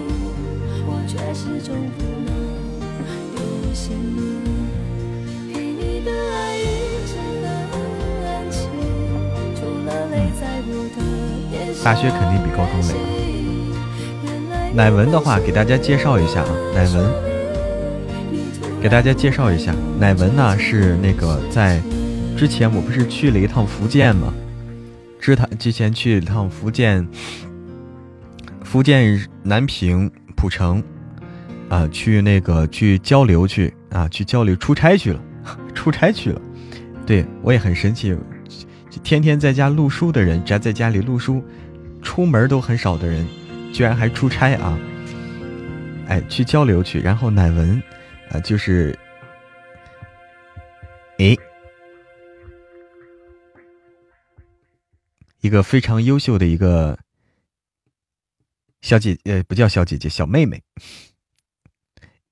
[11.84, 12.94] 大学肯定比高中累。
[14.72, 17.10] 乃文的话，给大家介绍一下啊，乃文，
[18.80, 21.82] 给大家介绍一下，乃文呢是那个在
[22.36, 24.32] 之前我不是去了一趟福建吗？
[25.20, 27.06] 之他之前去了一趟福建，
[28.62, 30.82] 福建南平浦城
[31.68, 35.20] 啊，去那个去交流去啊，去交流出差去了，
[35.74, 36.40] 出差去了。
[37.04, 38.16] 对我也很神奇，
[39.02, 41.42] 天天在家录书的人，宅在家里录书。
[42.03, 43.27] 出门都很少的人，
[43.73, 44.79] 居然还出差啊！
[46.09, 47.83] 哎，去交流去，然后乃文，
[48.29, 48.99] 呃，就是，
[51.19, 51.35] 哎，
[55.41, 56.99] 一个非常优秀的一个
[58.83, 60.62] 小姐，呃，不叫小姐姐，小妹妹，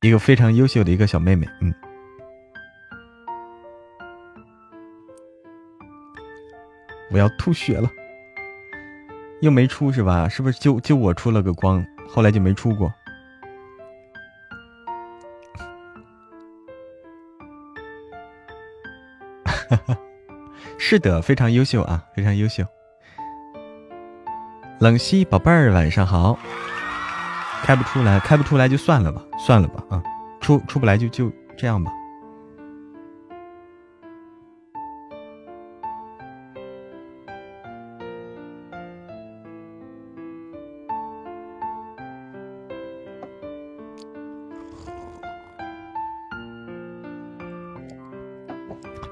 [0.00, 1.72] 一个非常优秀的一个小妹妹，嗯，
[7.10, 7.88] 我要吐血了。
[9.40, 10.28] 又没出是吧？
[10.28, 12.92] 是不是就就我出了个光，后来就没出过？
[20.78, 22.64] 是的，非常优秀啊，非常优秀。
[24.80, 26.38] 冷溪宝贝儿，晚上好。
[27.62, 30.02] 开不出来，开不出来就算了吧，算了吧啊，
[30.40, 31.92] 出出不来就就这样吧。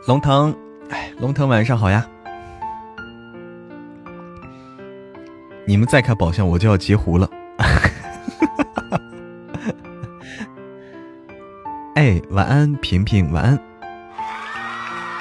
[0.07, 0.55] 龙腾，
[0.89, 2.07] 哎，龙腾晚上好呀！
[5.66, 7.29] 你们再开宝箱，我就要截胡了。
[11.95, 13.59] 哎，晚安，平平，晚安。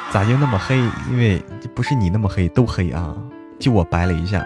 [0.10, 0.78] 咋就那么黑？
[1.10, 1.44] 因为
[1.76, 3.14] 不是你那么黑，都黑啊，
[3.60, 4.46] 就我白了一下。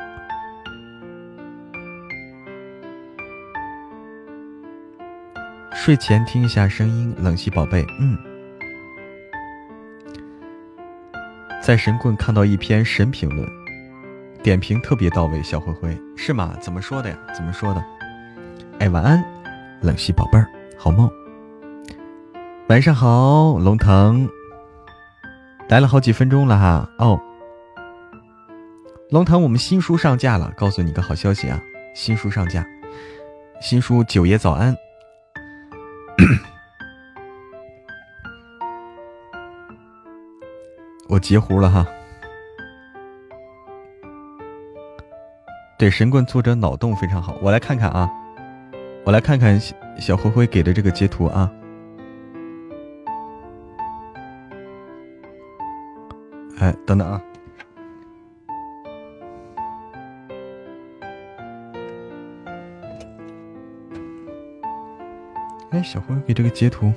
[5.74, 8.31] 睡前听一下声音，冷气宝贝，嗯。
[11.62, 13.48] 在神棍看到一篇神评论，
[14.42, 15.42] 点评特别到位。
[15.44, 16.56] 小灰灰是吗？
[16.60, 17.16] 怎么说的呀？
[17.36, 17.86] 怎么说的？
[18.80, 19.24] 哎，晚安，
[19.80, 21.08] 冷溪宝贝儿，好梦。
[22.68, 24.28] 晚上好，龙腾，
[25.70, 26.90] 来了好几分钟了哈。
[26.98, 27.22] 哦，
[29.12, 31.62] 龙腾，我们新书上架了，告诉你个好消息啊，
[31.94, 32.66] 新书上架，
[33.62, 34.76] 新书九爷早安。
[41.12, 41.86] 我截胡了哈，
[45.78, 48.10] 对神棍作者脑洞非常好，我来看看啊，
[49.04, 49.60] 我来看看
[50.00, 51.52] 小灰灰给的这个截图啊，
[56.60, 57.22] 哎，等等啊，
[65.72, 66.94] 哎，小灰给这个截图。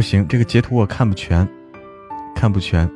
[0.00, 1.46] 不行，这个截图我看不全，
[2.34, 2.88] 看不全。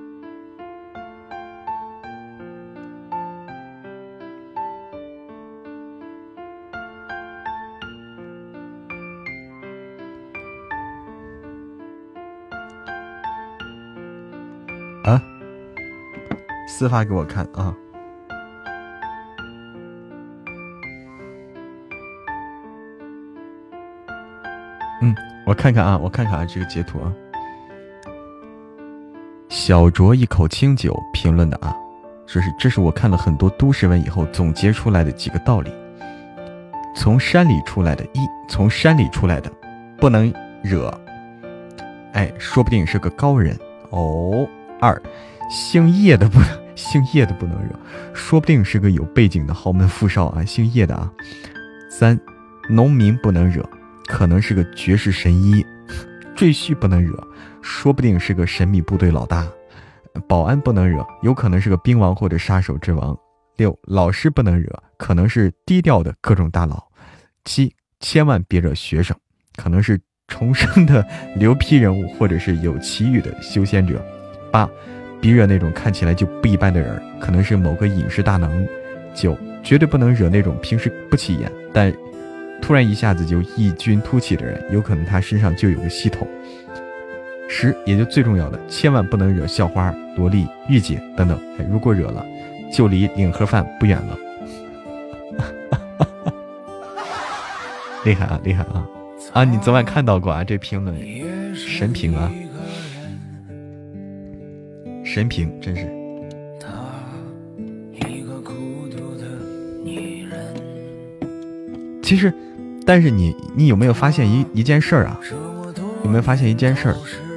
[15.04, 15.20] 啊，
[16.66, 17.76] 私发给我看啊。
[25.64, 27.10] 看看啊，我看看啊，这个截图啊。
[29.48, 31.74] 小酌一口清酒评论的啊，
[32.26, 35.72] 这是这是我看了很多都市文以后总结出来的几个道理。
[36.94, 39.50] 从山里出来的，一从山里出来的
[39.96, 40.30] 不能
[40.62, 40.92] 惹，
[42.12, 43.58] 哎，说不定是个高人
[43.88, 44.46] 哦。
[44.82, 45.00] 二，
[45.48, 46.40] 姓叶的不
[46.76, 47.70] 姓叶的不能惹，
[48.12, 51.10] 说不定是个有背景的豪门富少啊，姓叶的啊。
[51.88, 52.20] 三，
[52.68, 53.66] 农民不能惹，
[54.14, 55.66] 可能是个绝世神医。
[56.36, 57.20] 赘婿不能惹，
[57.62, 59.44] 说不定是个神秘部队老大。
[60.28, 63.18] 保安不能惹，有可能是个兵王或者杀手之王。
[63.56, 66.80] 六，老师不能惹，可能是低调的各种大佬。
[67.44, 69.16] 七，千万别惹学生，
[69.56, 71.04] 可能是重生的
[71.36, 74.00] 牛批人物或者是有奇遇的修仙者。
[74.52, 74.70] 八，
[75.20, 78.64] 别惹那种看起来就不一般的人，可能是某个隐士大能。
[79.12, 81.92] 九，绝对不能惹那种平时不起眼，但
[82.60, 86.26] 突然一下子就异军突起的人，有可能他身上就有个系统。
[87.48, 91.38] 十，也就最重要的，千万不能惹校花、萝莉、御姐等等。
[91.58, 92.24] 哎，如果惹了，
[92.72, 94.18] 就离领盒饭不远了。
[98.04, 98.86] 厉害啊，厉害啊！
[99.32, 100.42] 啊，你昨晚看到过啊？
[100.42, 100.96] 这评论
[101.54, 102.32] 神评啊！
[105.04, 106.03] 神评，真是。
[112.04, 112.30] 其实，
[112.84, 115.18] 但是你，你有没有发现一一件事儿啊？
[116.04, 116.96] 有没有发现一件事儿？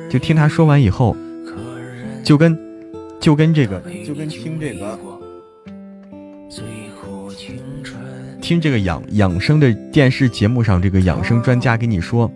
[0.10, 1.16] 就听他说完以后，
[2.22, 2.60] 就跟，
[3.18, 5.00] 就跟这个，就跟听这个，
[8.42, 12.30] 听这个养养生的电视节目上这个养生专家给你说，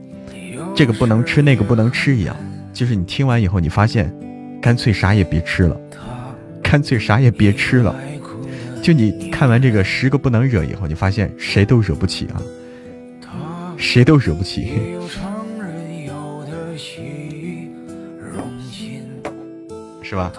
[0.73, 2.33] 这个不能吃，那个不能吃一样。
[2.71, 4.09] 就是你听完以后，你发现。
[4.61, 5.75] 干脆啥也别吃了，
[6.61, 7.95] 干脆啥也别吃了。
[8.81, 12.41] 就你看完这个十个不能惹以后，你发现谁都惹不起啊，
[13.77, 14.71] 谁都惹不起，
[20.01, 20.31] 是吧？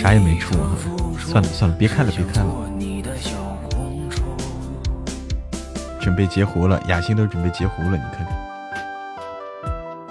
[0.00, 0.70] 啥也没出啊，
[1.18, 2.54] 算了算了，别看了别看了。
[6.00, 8.28] 准备截胡了，雅欣都准备截胡了，你看看，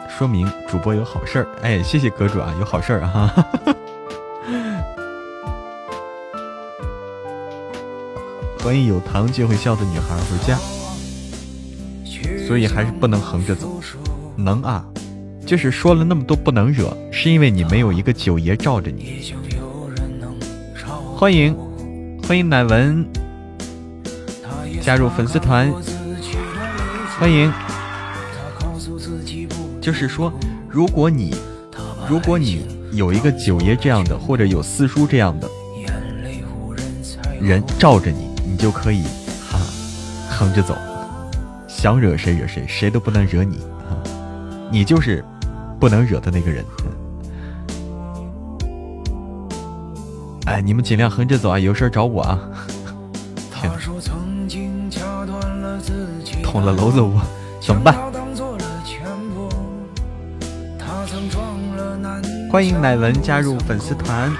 [0.09, 1.47] 说明主播有好事儿。
[1.61, 3.33] 哎，谢谢阁主啊，有好事儿啊！
[8.61, 10.59] 欢迎有糖就会笑的女孩回家，
[12.45, 13.81] 所以还是不能横着走，
[14.35, 14.85] 能啊，
[15.49, 19.33] 就是说了那么多不能惹，是因为你没有一个九爷罩着你。
[21.17, 21.57] 欢迎，
[22.21, 23.03] 欢迎乃文
[24.79, 25.73] 加入粉丝团。
[27.17, 27.51] 欢迎，
[29.81, 30.31] 就是说，
[30.69, 31.33] 如果你，
[32.07, 35.49] 如果你有一个九爷这样的，或者有四叔这样的
[37.41, 39.01] 人罩着你，你就可以
[39.51, 39.57] 啊，
[40.29, 40.77] 横着走，
[41.67, 43.55] 想惹谁惹谁，谁都不能惹你
[43.89, 43.97] 啊，
[44.71, 45.25] 你就是
[45.79, 46.65] 不能惹的那个人。
[50.45, 51.59] 哎，你们尽量横着走啊！
[51.59, 52.39] 有事找我啊！
[53.53, 53.71] 天，
[56.43, 57.21] 捅了娄子我
[57.61, 57.95] 怎么办？
[62.51, 64.31] 欢迎乃文加入粉丝团。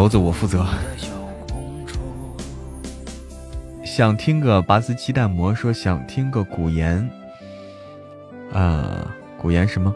[0.00, 0.66] 猴子我负责。
[3.84, 7.06] 想听个拔丝鸡蛋馍，说想听个古言，
[8.50, 9.94] 啊，古言什么？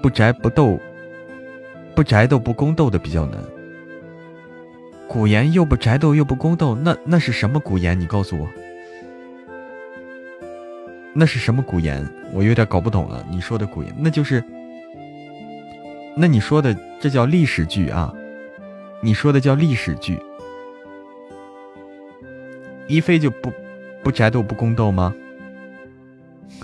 [0.00, 0.78] 不宅不斗，
[1.96, 3.40] 不宅斗不宫斗的比较难。
[5.08, 7.98] 古言又不宅斗又不宫斗，那那是什么古言？
[7.98, 8.48] 你告诉我，
[11.12, 12.08] 那是什么古言？
[12.32, 13.26] 我有点搞不懂了。
[13.28, 14.44] 你说的古言，那就是，
[16.16, 18.14] 那你说的这叫历史剧啊？
[19.04, 20.18] 你说的叫历史剧？
[22.88, 23.52] 一飞就不
[24.02, 25.14] 不宅斗不宫斗吗？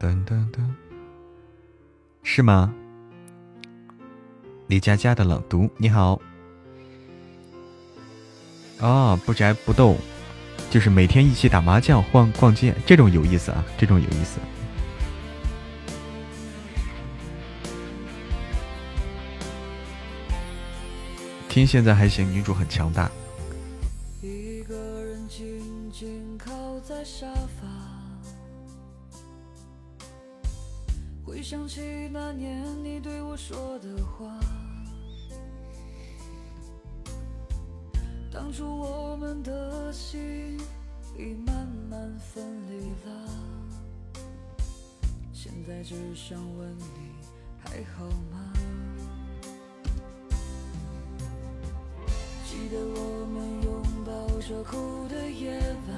[0.00, 0.62] 噔噔噔，
[2.22, 2.74] 是吗？
[4.68, 6.18] 李佳佳的朗读，你好。
[8.82, 9.96] 哦，不宅不斗，
[10.68, 14.40] 就是每天一起打麻将、逛逛街，这种有意思啊，这种有意思。
[21.48, 23.08] 听现在还行，女主很强大。
[24.20, 26.50] 一个人静静靠
[26.80, 27.26] 在沙
[27.60, 27.68] 发，
[31.24, 34.26] 回想起那年你对我说的话，
[38.32, 40.58] 当初我们的心
[41.18, 43.28] 已慢慢分离了，
[45.34, 46.84] 现在只想问你
[47.62, 48.52] 还好吗？
[52.46, 55.92] 记得我们拥抱着哭的夜晚。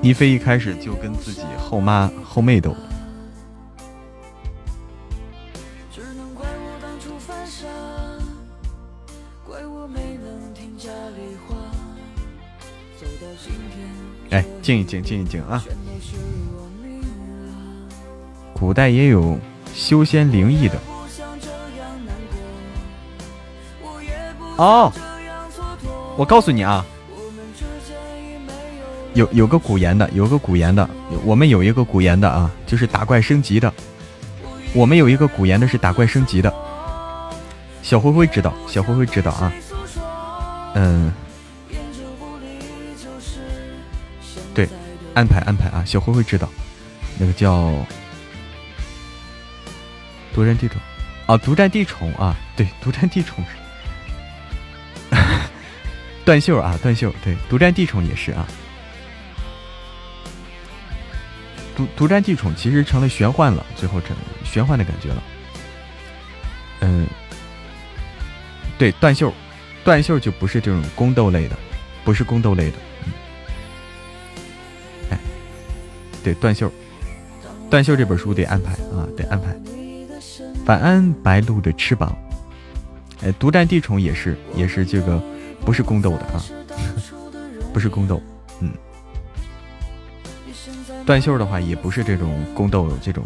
[0.00, 2.74] 一飞一开始就跟自己后妈后妹斗。
[14.30, 15.62] 哎，静一静，静一静啊！
[18.52, 19.38] 古代也有
[19.72, 20.74] 修仙灵异的。
[24.56, 24.92] 哦，
[26.16, 26.84] 我告诉你啊。
[29.14, 30.88] 有有个古言的，有个古言的，
[31.24, 33.72] 我们有一个古言的啊，就是打怪升级的。
[34.74, 36.52] 我们有一个古言的是打怪升级的。
[37.86, 39.52] 小灰灰知道，小灰灰知道啊。
[40.74, 41.12] 嗯，
[44.52, 44.68] 对，
[45.14, 46.48] 安排安排啊，小灰灰知道，
[47.16, 47.72] 那个叫
[50.34, 50.80] 独占地宠
[51.28, 53.44] 啊，独占地宠啊，对，独占地宠。
[56.26, 58.44] 断袖啊，断袖，对，独占地宠也是啊。
[61.76, 65.22] 独独占地宠其实成了玄幻了，最后成玄幻的感觉了。
[66.80, 67.06] 嗯，
[68.78, 69.32] 对，断袖，
[69.84, 71.56] 断袖就不是这种宫斗类的，
[72.04, 72.76] 不是宫斗类的。
[73.04, 73.12] 嗯
[75.10, 75.18] 哎，
[76.22, 76.70] 对，断袖，
[77.70, 79.56] 断袖这本书得安排啊，得安排。
[80.66, 82.16] 晚安，白鹿的翅膀。
[83.22, 85.22] 哎，独占地宠也是，也是这个，
[85.64, 86.42] 不是宫斗的啊，
[87.72, 88.20] 不是宫斗。
[88.60, 88.70] 嗯。
[91.06, 93.24] 断袖的话也不是这种宫斗这种，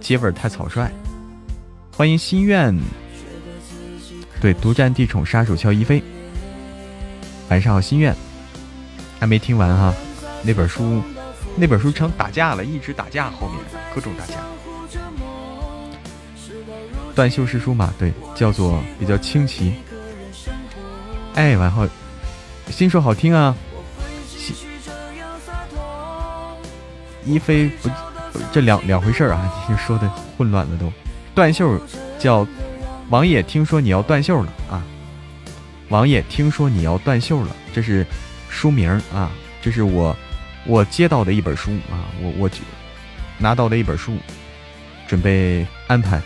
[0.00, 0.90] 接吻太草率。
[1.94, 2.74] 欢迎心愿，
[4.40, 6.02] 对，独占地宠杀手俏一飞。
[7.48, 8.14] 晚上好，心愿，
[9.18, 9.94] 还没听完哈。
[10.42, 11.02] 那本书，
[11.56, 13.58] 那本书成打架了，一直打架，后面
[13.94, 14.34] 各种打架。
[17.14, 19.74] 断袖诗书嘛，对，叫做比较清奇。
[21.34, 21.88] 哎，然后
[22.70, 23.54] 新说好听啊。
[27.24, 27.90] 一飞不，
[28.52, 29.52] 这两两回事啊！
[29.68, 30.90] 你说的混乱了都。
[31.34, 31.78] 断袖
[32.18, 32.46] 叫
[33.10, 34.84] 王爷，听说你要断袖了啊！
[35.88, 38.06] 王爷，听说你要断袖了，这是
[38.50, 39.30] 书名啊！
[39.62, 40.14] 这是我
[40.66, 42.04] 我接到的一本书啊！
[42.20, 42.50] 我我
[43.38, 44.18] 拿到的一本书，
[45.06, 46.20] 准备安排。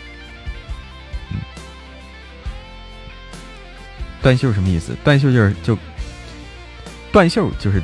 [4.21, 4.95] 断袖什么意思？
[5.03, 5.77] 断袖就是就
[7.11, 7.81] 断袖就是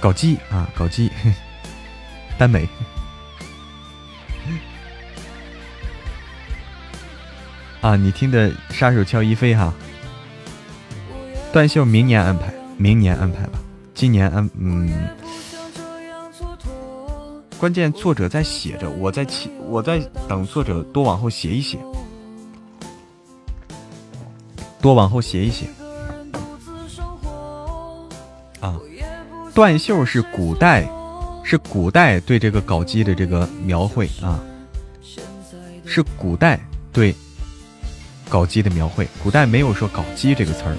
[0.00, 1.10] 搞基啊，搞基。
[2.38, 2.68] 耽美
[7.80, 7.96] 啊！
[7.96, 9.72] 你听的杀手俏一飞哈，
[11.52, 13.58] 断袖明年安排，明年安排吧，
[13.94, 14.90] 今年安嗯。
[17.58, 19.98] 关键作者在写着，我在起，我在
[20.28, 21.78] 等作者多往后写一写，
[24.80, 25.66] 多往后写一写。
[28.60, 28.76] 啊，
[29.54, 30.88] 断袖是古代。
[31.50, 34.38] 是古代对这个搞基的这个描绘啊，
[35.86, 36.60] 是古代
[36.92, 37.14] 对
[38.28, 39.08] 搞基的描绘。
[39.22, 40.76] 古代没有说搞基这个词儿，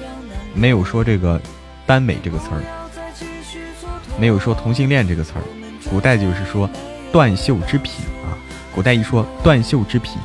[0.54, 1.42] 没有说这个
[1.86, 2.62] 耽美这个词儿，
[4.20, 5.42] 没有说同性恋这个词儿。
[5.90, 6.70] 古代就是说
[7.12, 8.38] 断袖之癖啊，
[8.76, 10.20] 古代一说断袖之癖。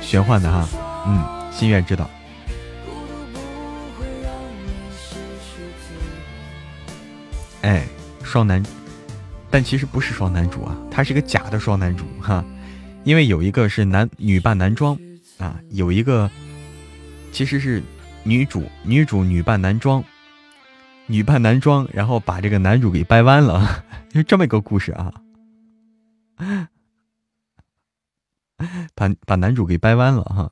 [0.00, 0.66] 玄幻的哈，
[1.06, 2.08] 嗯，心愿知道。
[7.60, 7.86] 哎，
[8.22, 8.62] 双男
[9.50, 12.44] 但其实不是双男主啊，他是个假的双男主哈，
[13.04, 14.96] 因为有一个是男女扮男装
[15.38, 16.30] 啊，有一个
[17.32, 17.82] 其实是
[18.24, 20.04] 女主女主女扮男装，
[21.06, 25.14] 女扮男装，然后把这个男主给掰弯了， 就这么一个故事啊，
[28.94, 30.50] 把把男主给掰弯了哈。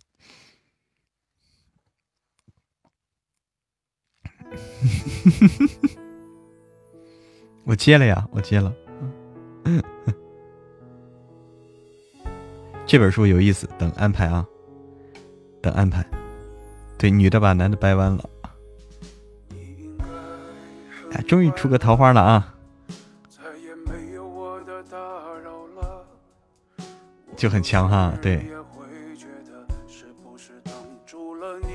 [7.64, 8.74] 我接了呀，我接了。
[12.86, 14.46] 这本书有意思，等安排啊，
[15.60, 16.06] 等安排。
[16.96, 18.30] 对，女的把男的掰弯了。
[21.12, 22.54] 哎，终于出个桃花了啊！
[27.36, 28.46] 就很强哈，对。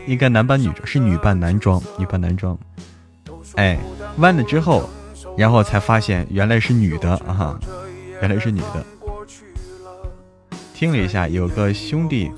[0.07, 2.57] 应该男扮女装，是女扮男装，女扮男装。
[3.55, 3.77] 哎，
[4.17, 4.89] 弯了之后。
[5.37, 7.59] 然后才发现原来是女的啊哈，
[8.21, 8.85] 原来是女的。
[10.73, 12.31] 听了一下，有个兄弟，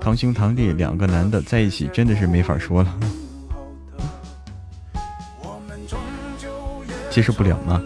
[0.00, 2.98] 堂兄堂弟两个男的在一起，真的是没法说了，
[7.08, 7.82] 接受不了吗？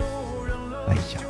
[0.89, 1.20] 哎呀，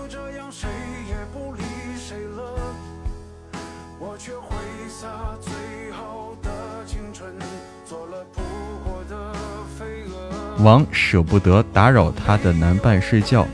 [10.58, 13.46] 王舍不得打扰他的男伴睡觉，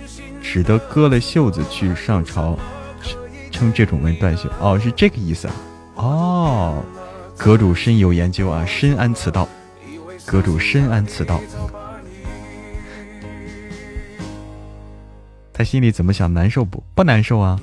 [0.53, 2.59] 只得割了袖子去上朝，
[3.53, 4.51] 称这种为断袖。
[4.59, 5.55] 哦，是这个意思啊。
[5.95, 6.85] 哦，
[7.39, 9.49] 阁主深有研究啊，深谙此道。
[10.27, 11.41] 阁主深谙此道。
[15.53, 16.35] 他心里怎么想？
[16.35, 16.83] 难受不？
[16.97, 17.57] 不难受啊。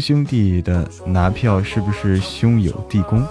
[0.00, 3.24] 兄弟的拿票是不是兄友弟恭？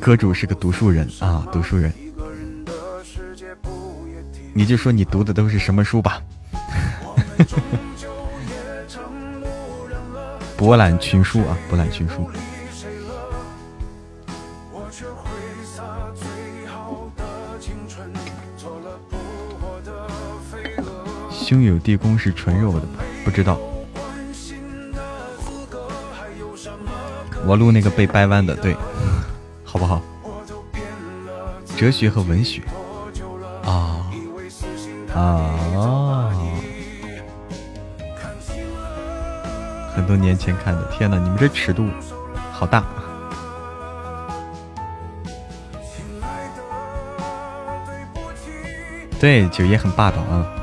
[0.00, 1.92] 歌主是个读书人啊，读书人，
[4.54, 6.22] 你就说你读的都是什么书吧。
[10.56, 12.28] 博览群书啊，博览群书。
[21.48, 23.02] 兄友弟恭是纯肉的吧？
[23.24, 23.58] 不知道。
[27.46, 28.76] 我录那个被掰弯的，对，
[29.64, 30.02] 好不好？
[31.74, 32.60] 哲学和文学
[33.64, 34.04] 啊
[35.14, 36.30] 啊！
[39.94, 41.88] 很多年前看的，天哪，你们这尺度
[42.52, 42.84] 好大。
[49.18, 50.56] 对，九爷很霸道啊。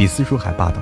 [0.00, 0.80] 比四叔还霸道。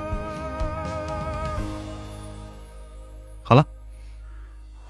[3.43, 3.67] 好了，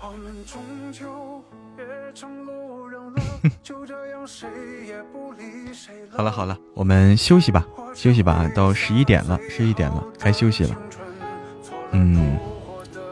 [6.11, 7.65] 好了好了，我们休息吧，
[7.95, 10.75] 休息吧，到十一点了，十一点了，该休息了。
[11.93, 12.37] 嗯，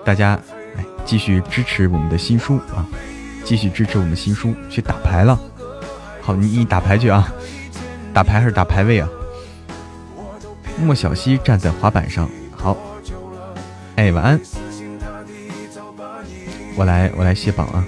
[0.05, 0.39] 大家
[0.75, 2.85] 哎，继续支持我们的新书啊，
[3.43, 5.35] 继续支持我们新书，去打牌了。
[6.21, 7.27] 好，你你打牌去啊，
[8.13, 9.09] 打牌还是打排位啊？
[10.79, 12.77] 莫小西站在滑板上，好，
[13.95, 14.39] 哎，晚安。
[16.75, 17.85] 我来，我来卸榜啊。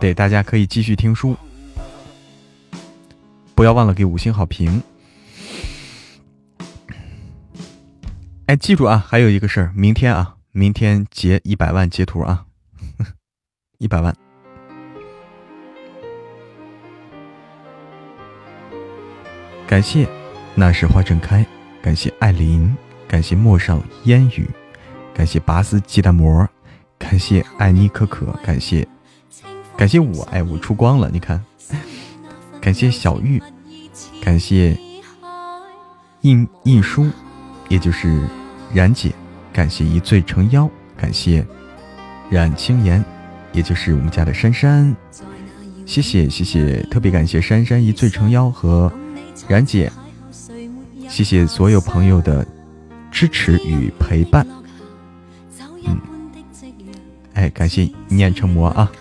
[0.00, 1.36] 对，大家可以继续听书，
[3.54, 4.82] 不要忘了给五星好评。
[8.46, 12.46] 哎，记住啊，还有一个事儿，明天啊，明天截一百万截图啊，
[13.78, 14.14] 一百万。
[19.66, 20.08] 感谢，
[20.54, 21.44] 那时花正开。
[21.82, 22.74] 感谢艾琳，
[23.06, 24.48] 感谢陌上烟雨，
[25.14, 26.48] 感谢拔丝鸡蛋膜，
[26.98, 28.86] 感谢爱妮可可，感谢
[29.76, 31.40] 感谢我哎我出光了，你看，
[32.60, 33.40] 感谢小玉，
[34.20, 34.76] 感谢
[36.22, 37.08] 印印书，
[37.68, 38.26] 也就是
[38.72, 39.12] 冉姐，
[39.52, 41.46] 感谢一醉成妖，感谢
[42.30, 43.04] 冉青言，
[43.52, 44.94] 也就是我们家的珊珊，
[45.84, 48.92] 谢谢谢谢，特别感谢珊珊一醉成妖和。
[49.48, 49.90] 冉姐，
[51.08, 52.44] 谢谢所有朋友的
[53.10, 54.46] 支持与陪伴。
[55.84, 55.98] 嗯，
[57.34, 58.90] 哎，感谢念成魔啊。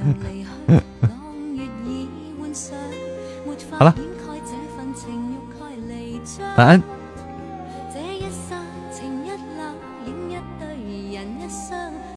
[3.72, 3.94] 好了，
[6.56, 6.99] 晚安。